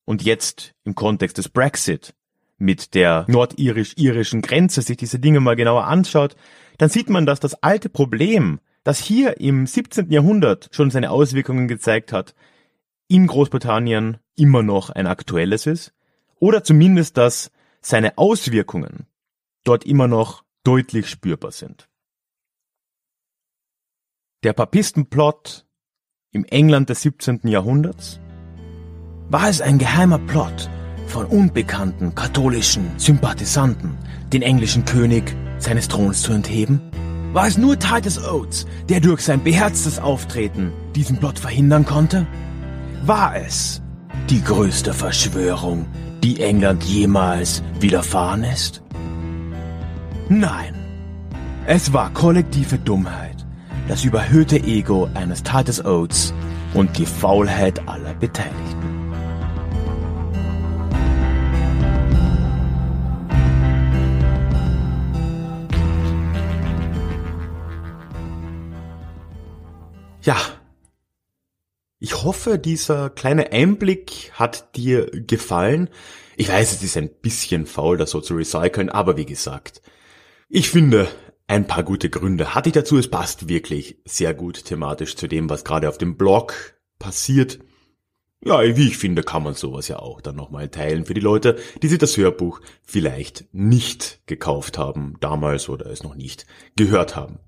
und 0.04 0.22
jetzt 0.22 0.74
im 0.84 0.94
Kontext 0.94 1.38
des 1.38 1.48
Brexit 1.48 2.14
mit 2.58 2.94
der 2.94 3.24
nordirisch-irischen 3.28 4.40
Grenze 4.42 4.82
sich 4.82 4.96
diese 4.96 5.18
Dinge 5.18 5.40
mal 5.40 5.56
genauer 5.56 5.84
anschaut, 5.86 6.36
dann 6.78 6.88
sieht 6.88 7.10
man, 7.10 7.26
dass 7.26 7.40
das 7.40 7.54
alte 7.62 7.88
Problem, 7.88 8.60
das 8.84 8.98
hier 8.98 9.40
im 9.40 9.66
17. 9.66 10.10
Jahrhundert 10.10 10.68
schon 10.72 10.90
seine 10.90 11.10
Auswirkungen 11.10 11.68
gezeigt 11.68 12.12
hat, 12.12 12.34
in 13.08 13.26
Großbritannien 13.26 14.18
immer 14.36 14.62
noch 14.62 14.90
ein 14.90 15.06
aktuelles 15.06 15.66
ist, 15.66 15.92
oder 16.38 16.64
zumindest, 16.64 17.16
dass 17.16 17.50
seine 17.80 18.16
Auswirkungen 18.16 19.06
dort 19.64 19.84
immer 19.84 20.08
noch 20.08 20.44
deutlich 20.64 21.08
spürbar 21.08 21.52
sind. 21.52 21.88
Der 24.42 24.52
Papistenplot 24.52 25.66
im 26.32 26.44
England 26.44 26.88
des 26.88 27.02
17. 27.02 27.40
Jahrhunderts? 27.44 28.21
War 29.32 29.48
es 29.48 29.62
ein 29.62 29.78
geheimer 29.78 30.18
Plot 30.18 30.68
von 31.06 31.24
unbekannten 31.24 32.14
katholischen 32.14 32.90
Sympathisanten, 32.98 33.96
den 34.30 34.42
englischen 34.42 34.84
König 34.84 35.34
seines 35.58 35.88
Throns 35.88 36.20
zu 36.20 36.34
entheben? 36.34 36.82
War 37.32 37.46
es 37.46 37.56
nur 37.56 37.78
Titus 37.78 38.22
Oates, 38.22 38.66
der 38.90 39.00
durch 39.00 39.22
sein 39.22 39.42
beherztes 39.42 39.98
Auftreten 39.98 40.70
diesen 40.94 41.16
Plot 41.16 41.38
verhindern 41.38 41.86
konnte? 41.86 42.26
War 43.06 43.34
es 43.34 43.80
die 44.28 44.44
größte 44.44 44.92
Verschwörung, 44.92 45.86
die 46.22 46.42
England 46.42 46.84
jemals 46.84 47.62
widerfahren 47.80 48.44
ist? 48.44 48.82
Nein, 50.28 50.74
es 51.64 51.94
war 51.94 52.12
kollektive 52.12 52.76
Dummheit 52.76 53.46
das 53.88 54.04
überhöhte 54.04 54.62
Ego 54.62 55.08
eines 55.14 55.42
Titus 55.42 55.82
Oates 55.82 56.34
und 56.74 56.98
die 56.98 57.06
Faulheit 57.06 57.88
aller 57.88 58.12
Beteiligten. 58.14 58.91
Ja. 70.22 70.36
Ich 71.98 72.22
hoffe, 72.22 72.58
dieser 72.58 73.10
kleine 73.10 73.52
Einblick 73.52 74.32
hat 74.34 74.76
dir 74.76 75.06
gefallen. 75.10 75.88
Ich 76.36 76.48
weiß, 76.48 76.72
es 76.72 76.82
ist 76.82 76.96
ein 76.96 77.10
bisschen 77.10 77.66
faul, 77.66 77.96
das 77.96 78.10
so 78.10 78.20
zu 78.20 78.34
recyceln, 78.34 78.88
aber 78.88 79.16
wie 79.16 79.26
gesagt, 79.26 79.82
ich 80.48 80.70
finde, 80.70 81.08
ein 81.46 81.66
paar 81.66 81.82
gute 81.82 82.08
Gründe 82.08 82.54
hatte 82.54 82.68
ich 82.68 82.72
dazu. 82.72 82.98
Es 82.98 83.10
passt 83.10 83.48
wirklich 83.48 83.98
sehr 84.04 84.34
gut 84.34 84.64
thematisch 84.64 85.16
zu 85.16 85.28
dem, 85.28 85.50
was 85.50 85.64
gerade 85.64 85.88
auf 85.88 85.98
dem 85.98 86.16
Blog 86.16 86.54
passiert. 86.98 87.58
Ja, 88.44 88.60
wie 88.62 88.88
ich 88.88 88.98
finde, 88.98 89.22
kann 89.22 89.44
man 89.44 89.54
sowas 89.54 89.86
ja 89.88 89.98
auch 89.98 90.20
dann 90.20 90.36
nochmal 90.36 90.68
teilen 90.68 91.04
für 91.04 91.14
die 91.14 91.20
Leute, 91.20 91.56
die 91.82 91.88
sich 91.88 91.98
das 91.98 92.16
Hörbuch 92.16 92.60
vielleicht 92.82 93.46
nicht 93.52 94.20
gekauft 94.26 94.78
haben 94.78 95.16
damals 95.20 95.68
oder 95.68 95.86
es 95.86 96.02
noch 96.02 96.14
nicht 96.14 96.46
gehört 96.76 97.14
haben. 97.14 97.38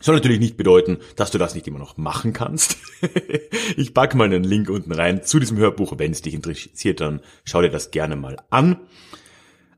Soll 0.00 0.16
natürlich 0.16 0.40
nicht 0.40 0.56
bedeuten, 0.56 0.98
dass 1.16 1.30
du 1.30 1.38
das 1.38 1.54
nicht 1.54 1.66
immer 1.66 1.78
noch 1.78 1.96
machen 1.96 2.32
kannst. 2.32 2.76
ich 3.76 3.94
packe 3.94 4.16
mal 4.16 4.24
einen 4.24 4.44
Link 4.44 4.68
unten 4.68 4.92
rein 4.92 5.22
zu 5.22 5.38
diesem 5.38 5.56
Hörbuch. 5.56 5.94
Wenn 5.96 6.12
es 6.12 6.20
dich 6.20 6.34
interessiert, 6.34 7.00
dann 7.00 7.20
schau 7.44 7.62
dir 7.62 7.70
das 7.70 7.90
gerne 7.90 8.14
mal 8.14 8.36
an. 8.50 8.80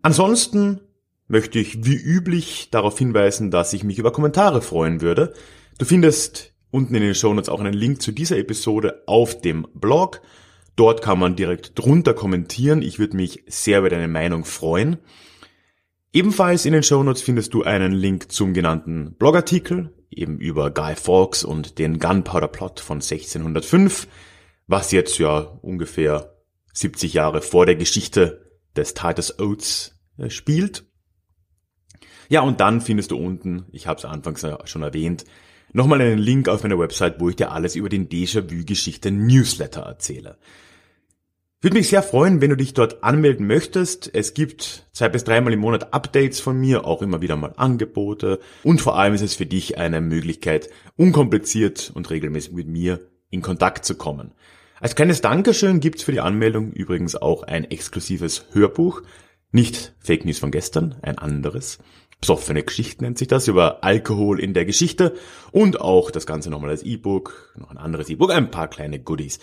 Ansonsten 0.03 0.81
möchte 1.29 1.59
ich 1.59 1.85
wie 1.85 1.97
üblich 1.97 2.71
darauf 2.71 2.99
hinweisen, 2.99 3.51
dass 3.51 3.73
ich 3.73 3.85
mich 3.85 3.99
über 3.99 4.11
Kommentare 4.11 4.61
freuen 4.61 5.01
würde. 5.01 5.35
Du 5.79 5.85
findest 5.85 6.53
unten 6.71 6.95
in 6.95 7.03
den 7.03 7.15
Shownotes 7.15 7.49
auch 7.49 7.61
einen 7.61 7.75
Link 7.75 8.03
zu 8.03 8.11
dieser 8.11 8.39
Episode 8.39 9.03
auf 9.07 9.41
dem 9.41 9.69
Blog. 9.75 10.21
Dort 10.75 11.03
kann 11.03 11.19
man 11.19 11.37
direkt 11.37 11.79
drunter 11.79 12.15
kommentieren. 12.15 12.83
Ich 12.83 12.99
würde 12.99 13.17
mich 13.17 13.45
sehr 13.47 13.81
über 13.81 13.91
deine 13.91 14.09
Meinung 14.09 14.45
freuen. 14.45 14.99
Ebenfalls 16.13 16.65
in 16.65 16.73
den 16.73 16.83
Shownotes 16.83 17.23
findest 17.23 17.53
du 17.55 17.63
einen 17.63 17.93
Link 17.93 18.33
zum 18.33 18.55
genannten 18.55 19.15
Blogartikel, 19.19 19.93
eben 20.11 20.39
über 20.39 20.71
Guy 20.71 20.97
Fawkes 20.97 21.45
und 21.45 21.79
den 21.79 21.99
Gunpowder 21.99 22.49
Plot 22.49 22.81
von 22.81 22.97
1605, 22.97 24.09
was 24.67 24.93
jetzt 24.93 25.19
ja 25.19 25.39
ungefähr 25.63 26.35
70 26.73 27.15
Jahre 27.15 27.43
vor 27.43 27.67
der 27.67 27.77
Geschichte 27.77 28.51
des 28.77 28.95
Titus 28.95 29.39
Oates 29.39 29.99
äh, 30.19 30.31
spielt. 30.31 30.85
Ja, 32.29 32.43
und 32.43 32.61
dann 32.61 32.81
findest 32.81 33.11
du 33.11 33.17
unten, 33.17 33.67
ich 33.73 33.87
habe 33.87 33.99
es 33.99 34.05
anfangs 34.05 34.47
schon 34.65 34.83
erwähnt, 34.83 35.25
nochmal 35.73 36.01
einen 36.01 36.19
Link 36.19 36.49
auf 36.49 36.63
meiner 36.63 36.79
Website, 36.79 37.21
wo 37.21 37.29
ich 37.31 37.37
dir 37.37 37.53
alles 37.53 37.75
über 37.75 37.89
den 37.89 38.09
Déjà-vu-Geschichte 38.09 39.11
Newsletter 39.11 39.83
erzähle. 39.83 40.39
Würde 41.61 41.77
mich 41.77 41.89
sehr 41.89 42.05
freuen, 42.05 42.41
wenn 42.41 42.51
du 42.51 42.57
dich 42.57 42.73
dort 42.73 43.03
anmelden 43.03 43.49
möchtest. 43.49 44.15
Es 44.15 44.33
gibt 44.33 44.87
zwei 44.93 45.09
bis 45.09 45.25
dreimal 45.25 45.53
im 45.53 45.59
Monat 45.59 45.93
Updates 45.93 46.39
von 46.39 46.57
mir, 46.57 46.85
auch 46.85 47.03
immer 47.03 47.21
wieder 47.21 47.35
mal 47.35 47.53
Angebote. 47.57 48.39
Und 48.63 48.81
vor 48.81 48.97
allem 48.97 49.15
ist 49.15 49.23
es 49.23 49.35
für 49.35 49.45
dich 49.45 49.77
eine 49.77 50.01
Möglichkeit, 50.01 50.71
unkompliziert 50.95 51.91
und 51.93 52.11
regelmäßig 52.11 52.53
mit 52.53 52.69
mir 52.69 53.01
in 53.31 53.43
Kontakt 53.43 53.85
zu 53.85 53.97
kommen. 53.97 54.35
Als 54.79 54.95
kleines 54.95 55.21
Dankeschön 55.21 55.81
gibt's 55.81 56.05
für 56.05 56.13
die 56.13 56.21
Anmeldung 56.21 56.71
übrigens 56.71 57.17
auch 57.17 57.43
ein 57.43 57.65
exklusives 57.65 58.47
Hörbuch. 58.53 59.03
Nicht 59.51 59.97
Fake 59.99 60.25
News 60.25 60.39
von 60.39 60.53
gestern, 60.53 60.95
ein 61.03 61.19
anderes. 61.19 61.79
Psoffene 62.21 62.63
Geschichte 62.63 63.03
nennt 63.03 63.19
sich 63.19 63.27
das, 63.27 63.49
über 63.49 63.83
Alkohol 63.83 64.39
in 64.39 64.55
der 64.55 64.65
Geschichte 64.65 65.17
und 65.51 65.81
auch 65.81 66.13
das 66.13 66.25
Ganze 66.25 66.51
nochmal 66.51 66.71
als 66.71 66.85
E-Book, 66.85 67.53
noch 67.57 67.73
ein 67.73 67.79
anderes 67.79 68.09
E-Book, 68.11 68.31
ein 68.31 68.53
paar 68.53 68.69
kleine 68.69 69.01
Goodies. 69.01 69.41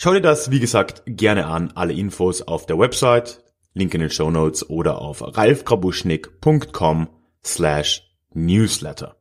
Schau 0.00 0.12
dir 0.12 0.20
das, 0.20 0.52
wie 0.52 0.60
gesagt, 0.60 1.02
gerne 1.06 1.46
an. 1.46 1.72
Alle 1.74 1.92
Infos 1.92 2.42
auf 2.42 2.66
der 2.66 2.78
Website, 2.78 3.42
Link 3.74 3.92
in 3.94 4.00
den 4.00 4.10
Show 4.10 4.30
Notes 4.30 4.70
oder 4.70 5.00
auf 5.00 5.36
ralfgrabuschnick.com 5.36 7.08
slash 7.44 8.08
newsletter. 8.32 9.16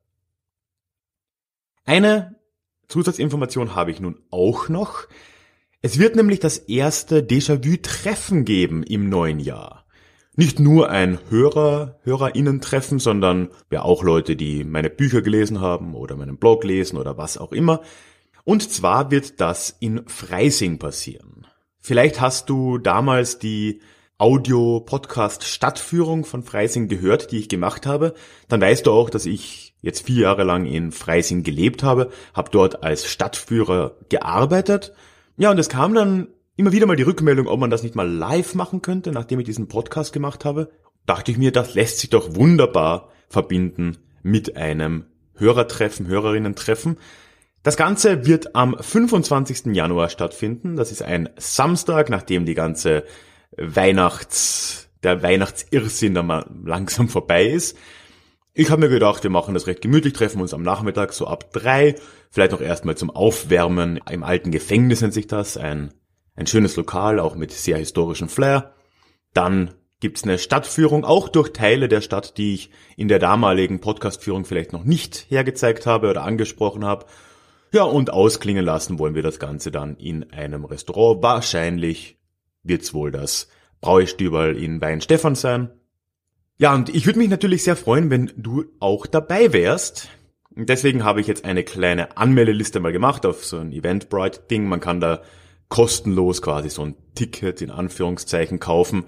Eine 1.84 2.36
Zusatzinformation 2.88 3.74
habe 3.74 3.90
ich 3.90 4.00
nun 4.00 4.20
auch 4.30 4.70
noch. 4.70 5.08
Es 5.82 5.98
wird 5.98 6.16
nämlich 6.16 6.42
das 6.42 6.60
erste 6.60 7.24
Déjà-vu-Treffen 7.24 8.46
geben 8.46 8.84
im 8.84 9.10
neuen 9.10 9.40
Jahr 9.40 9.88
nicht 10.38 10.60
nur 10.60 10.92
ein 10.92 11.18
Hörer, 11.30 11.98
HörerInnen-Treffen, 12.04 13.00
sondern 13.00 13.50
ja 13.72 13.82
auch 13.82 14.04
Leute, 14.04 14.36
die 14.36 14.63
meine 14.63 14.92
Bücher 14.92 15.24
gelesen 15.24 15.62
haben 15.62 15.96
oder 15.96 16.16
meinen 16.16 16.38
Blog 16.38 16.63
lesen 16.63 16.98
oder 16.98 17.18
was 17.18 17.40
auch 17.40 17.52
immer. 17.52 17.82
Und 18.47 18.71
zwar 18.71 19.12
wird 19.12 19.41
das 19.41 19.75
in 19.81 20.07
Freising 20.07 20.79
passieren. 20.79 21.45
Vielleicht 21.81 22.21
hast 22.21 22.49
du 22.49 22.77
damals 22.77 23.39
die 23.39 23.81
Audio-Podcast-Stadtführung 24.19 26.23
von 26.23 26.43
Freising 26.43 26.88
gehört, 26.88 27.33
die 27.33 27.39
ich 27.39 27.49
gemacht 27.49 27.86
habe. 27.86 28.13
Dann 28.47 28.62
weißt 28.62 28.88
du 28.88 28.93
auch, 28.93 29.10
dass 29.10 29.25
ich 29.25 29.75
jetzt 29.81 30.05
vier 30.05 30.21
Jahre 30.21 30.45
lang 30.45 30.65
in 30.65 30.93
Freising 30.93 31.43
gelebt 31.43 31.83
habe, 31.83 32.10
habe 32.33 32.49
dort 32.49 32.83
als 32.83 33.05
Stadtführer 33.05 33.97
gearbeitet. 34.07 34.93
Ja, 35.36 35.51
und 35.51 35.60
es 35.60 35.67
kam 35.67 35.93
dann 35.93 36.29
immer 36.55 36.71
wieder 36.71 36.86
mal 36.86 36.95
die 36.95 37.03
Rückmeldung, 37.03 37.47
ob 37.47 37.60
man 37.60 37.69
das 37.69 37.83
nicht 37.83 37.95
mal 37.95 38.10
live 38.10 38.55
machen 38.55 38.81
könnte, 38.81 39.12
nachdem 39.12 39.41
ich 39.41 39.45
diesen 39.45 39.67
Podcast 39.67 40.13
gemacht 40.13 40.45
habe. 40.45 40.71
Dachte 41.05 41.31
ich 41.31 41.38
mir, 41.38 41.51
das 41.51 41.73
lässt 41.73 41.99
sich 41.99 42.12
doch 42.12 42.38
wunderbar 42.38 43.10
verbinden 43.27 43.97
mit 44.23 44.55
einem 44.55 45.03
Hörertreffen, 45.36 46.07
Hörerinnen-Treffen. 46.07 46.97
Das 47.63 47.78
Ganze 47.78 48.26
wird 48.26 48.56
am 48.56 48.78
25. 48.80 49.76
Januar 49.76 50.10
stattfinden. 50.10 50.76
Das 50.76 50.91
ist 50.91 51.02
ein 51.02 51.30
Samstag, 51.38 52.10
nachdem 52.10 52.46
die 52.46 52.54
ganze 52.54 53.04
Weihnachts, 53.58 54.89
der 55.04 55.22
Weihnachtsirrsinn 55.22 56.13
dann 56.13 56.28
mal 56.28 56.46
langsam 56.65 57.10
vorbei 57.10 57.48
ist. 57.48 57.78
Ich 58.54 58.72
habe 58.72 58.82
mir 58.82 58.89
gedacht, 58.89 59.24
wir 59.24 59.30
machen 59.30 59.54
das 59.54 59.67
recht 59.67 59.82
gemütlich, 59.82 60.13
treffen 60.13 60.41
uns 60.41 60.54
am 60.54 60.63
Nachmittag 60.63 61.13
so 61.13 61.28
ab 61.28 61.54
drei, 61.54 61.96
vielleicht 62.32 62.54
auch 62.54 62.62
erstmal 62.62 62.98
zum 62.98 63.12
Aufwärmen. 63.12 64.00
Im 64.10 64.24
alten 64.24 64.50
Gefängnis 64.50 65.02
nennt 65.02 65.13
sich 65.13 65.28
das, 65.28 65.58
ein 65.58 65.93
ein 66.38 66.48
schönes 66.48 66.76
Lokal, 66.76 67.20
auch 67.20 67.36
mit 67.36 67.52
sehr 67.52 67.78
historischem 67.78 68.30
Flair. 68.30 68.76
Dann 69.34 69.74
gibt's 70.00 70.24
eine 70.24 70.38
Stadtführung, 70.38 71.04
auch 71.04 71.28
durch 71.28 71.52
Teile 71.52 71.88
der 71.88 72.02
Stadt, 72.02 72.38
die 72.38 72.54
ich 72.54 72.70
in 72.96 73.08
der 73.08 73.20
damaligen 73.20 73.82
Podcastführung 73.82 74.46
vielleicht 74.46 74.72
noch 74.72 74.84
nicht 74.84 75.26
hergezeigt 75.30 75.88
habe 75.88 76.10
oder 76.10 76.24
angesprochen 76.24 76.86
habe. 76.86 77.08
Ja, 77.73 77.84
und 77.84 78.12
ausklingen 78.12 78.63
lassen 78.63 78.97
wollen 78.97 79.15
wir 79.15 79.23
das 79.23 79.39
Ganze 79.39 79.71
dann 79.71 79.97
in 79.97 80.32
einem 80.32 80.65
Restaurant. 80.65 81.21
Wahrscheinlich 81.21 82.17
wird's 82.63 82.93
wohl 82.93 83.12
das 83.12 83.49
Braustüberl 83.82 84.56
in 84.56 84.82
Weinstefan 84.82 85.36
sein. 85.36 85.69
Ja, 86.58 86.73
und 86.73 86.89
ich 86.89 87.06
würde 87.06 87.19
mich 87.19 87.30
natürlich 87.30 87.63
sehr 87.63 87.75
freuen, 87.75 88.10
wenn 88.10 88.32
du 88.36 88.65
auch 88.80 89.06
dabei 89.06 89.53
wärst. 89.53 90.10
deswegen 90.56 91.03
habe 91.03 91.21
ich 91.21 91.27
jetzt 91.27 91.45
eine 91.45 91.63
kleine 91.63 92.17
Anmeldeliste 92.17 92.80
mal 92.80 92.91
gemacht 92.91 93.25
auf 93.25 93.45
so 93.45 93.60
ein 93.60 93.71
Eventbrite-Ding. 93.71 94.67
Man 94.67 94.80
kann 94.80 94.99
da 94.99 95.21
kostenlos 95.69 96.41
quasi 96.41 96.69
so 96.69 96.84
ein 96.84 96.95
Ticket 97.13 97.62
in 97.62 97.69
Anführungszeichen 97.69 98.60
kaufen. 98.60 99.06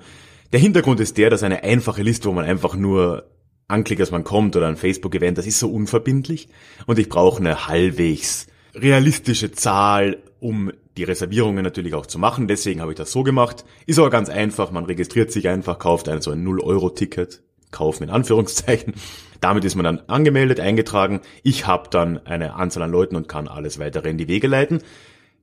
Der 0.52 0.60
Hintergrund 0.60 1.00
ist 1.00 1.17
der, 1.17 1.30
dass 1.30 1.41
eine 1.41 1.63
einfache 1.63 2.04
Liste, 2.04 2.28
wo 2.28 2.34
man 2.34 2.45
einfach 2.45 2.76
nur 2.76 3.32
anklickt, 3.67 4.02
dass 4.02 4.12
man 4.12 4.24
kommt 4.24 4.56
oder 4.56 4.67
ein 4.67 4.78
Facebook-Event, 4.78 5.38
das 5.38 5.48
ist 5.48 5.60
so 5.60 5.72
unverbindlich 5.72 6.50
und 6.88 7.00
ich 7.00 7.08
brauche 7.08 7.39
eine 7.39 7.67
halbwegs 7.67 8.48
realistische 8.74 9.52
Zahl, 9.52 10.18
um 10.40 10.72
die 10.98 11.04
Reservierungen 11.04 11.64
natürlich 11.64 11.94
auch 11.94 12.06
zu 12.06 12.20
machen. 12.20 12.48
Deswegen 12.48 12.82
habe 12.82 12.92
ich 12.92 12.98
das 12.98 13.12
so 13.12 13.24
gemacht. 13.24 13.66
Ist 13.86 14.00
aber 14.00 14.10
ganz 14.10 14.30
einfach. 14.30 14.72
Man 14.72 14.86
registriert 14.86 15.32
sich 15.32 15.48
einfach, 15.48 15.80
kauft 15.80 16.10
ein 16.10 16.22
so 16.22 16.32
ein 16.32 16.46
0-Euro-Ticket, 16.46 17.42
kaufen 17.72 18.04
in 18.04 18.10
Anführungszeichen. 18.10 18.94
Damit 19.42 19.64
ist 19.64 19.76
man 19.76 19.86
dann 19.86 20.02
angemeldet, 20.08 20.60
eingetragen. 20.60 21.22
Ich 21.44 21.66
habe 21.66 21.90
dann 21.90 22.26
eine 22.26 22.56
Anzahl 22.56 22.84
an 22.84 22.92
Leuten 22.92 23.16
und 23.16 23.30
kann 23.30 23.48
alles 23.48 23.80
weitere 23.80 24.10
in 24.10 24.18
die 24.18 24.28
Wege 24.28 24.48
leiten. 24.48 24.80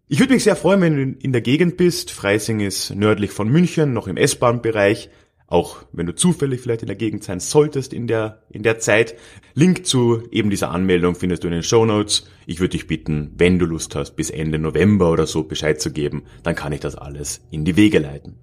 Ich 0.09 0.21
würde 0.21 0.35
mich 0.35 0.45
sehr 0.45 0.57
freuen, 0.57 0.81
wenn 0.83 0.97
du 0.97 1.19
in 1.19 1.33
der 1.33 1.41
Gegend 1.41 1.77
bist. 1.77 2.11
Freising 2.11 2.61
ist 2.61 2.95
nördlich 2.95 3.31
von 3.31 3.49
München, 3.49 3.93
noch 3.93 4.07
im 4.07 4.17
S-Bahn-Bereich. 4.17 5.09
Auch 5.49 5.85
wenn 5.93 6.07
du 6.07 6.15
zufällig 6.15 6.61
vielleicht 6.61 6.83
in 6.83 6.89
der 6.89 6.97
Gegend 6.97 7.23
sein 7.23 7.39
solltest 7.39 7.93
in 7.93 8.07
der, 8.09 8.43
in 8.51 8.63
der 8.63 8.79
Zeit. 8.79 9.15
Link 9.55 9.87
zu 9.87 10.23
eben 10.33 10.51
dieser 10.51 10.71
Anmeldung 10.71 11.15
findest 11.15 11.45
du 11.45 11.49
in 11.49 11.55
den 11.55 11.63
Show 11.63 11.87
Notes. 11.87 12.29
Ich 12.47 12.59
würde 12.59 12.73
dich 12.73 12.89
bitten, 12.89 13.33
wenn 13.37 13.59
du 13.59 13.67
Lust 13.67 13.95
hast, 13.95 14.17
bis 14.17 14.31
Ende 14.31 14.59
November 14.59 15.11
oder 15.11 15.27
so 15.27 15.45
Bescheid 15.45 15.81
zu 15.81 15.93
geben, 15.93 16.25
dann 16.43 16.57
kann 16.57 16.73
ich 16.73 16.81
das 16.81 16.97
alles 16.97 17.43
in 17.51 17.65
die 17.65 17.77
Wege 17.77 18.01
leiten. 18.01 18.39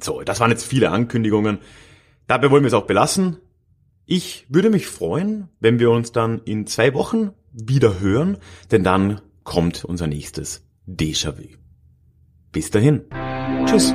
So, 0.00 0.22
das 0.22 0.40
waren 0.40 0.50
jetzt 0.50 0.64
viele 0.64 0.90
Ankündigungen. 0.90 1.58
Dabei 2.26 2.50
wollen 2.50 2.62
wir 2.62 2.68
es 2.68 2.74
auch 2.74 2.86
belassen. 2.86 3.36
Ich 4.06 4.46
würde 4.48 4.70
mich 4.70 4.86
freuen, 4.86 5.48
wenn 5.60 5.78
wir 5.78 5.90
uns 5.90 6.12
dann 6.12 6.40
in 6.44 6.66
zwei 6.66 6.94
Wochen 6.94 7.32
wieder 7.52 8.00
hören, 8.00 8.38
denn 8.70 8.82
dann 8.82 9.20
kommt 9.44 9.84
unser 9.84 10.06
nächstes 10.06 10.66
Déjà-vu. 10.88 11.56
Bis 12.52 12.70
dahin. 12.70 13.02
Tschüss. 13.66 13.94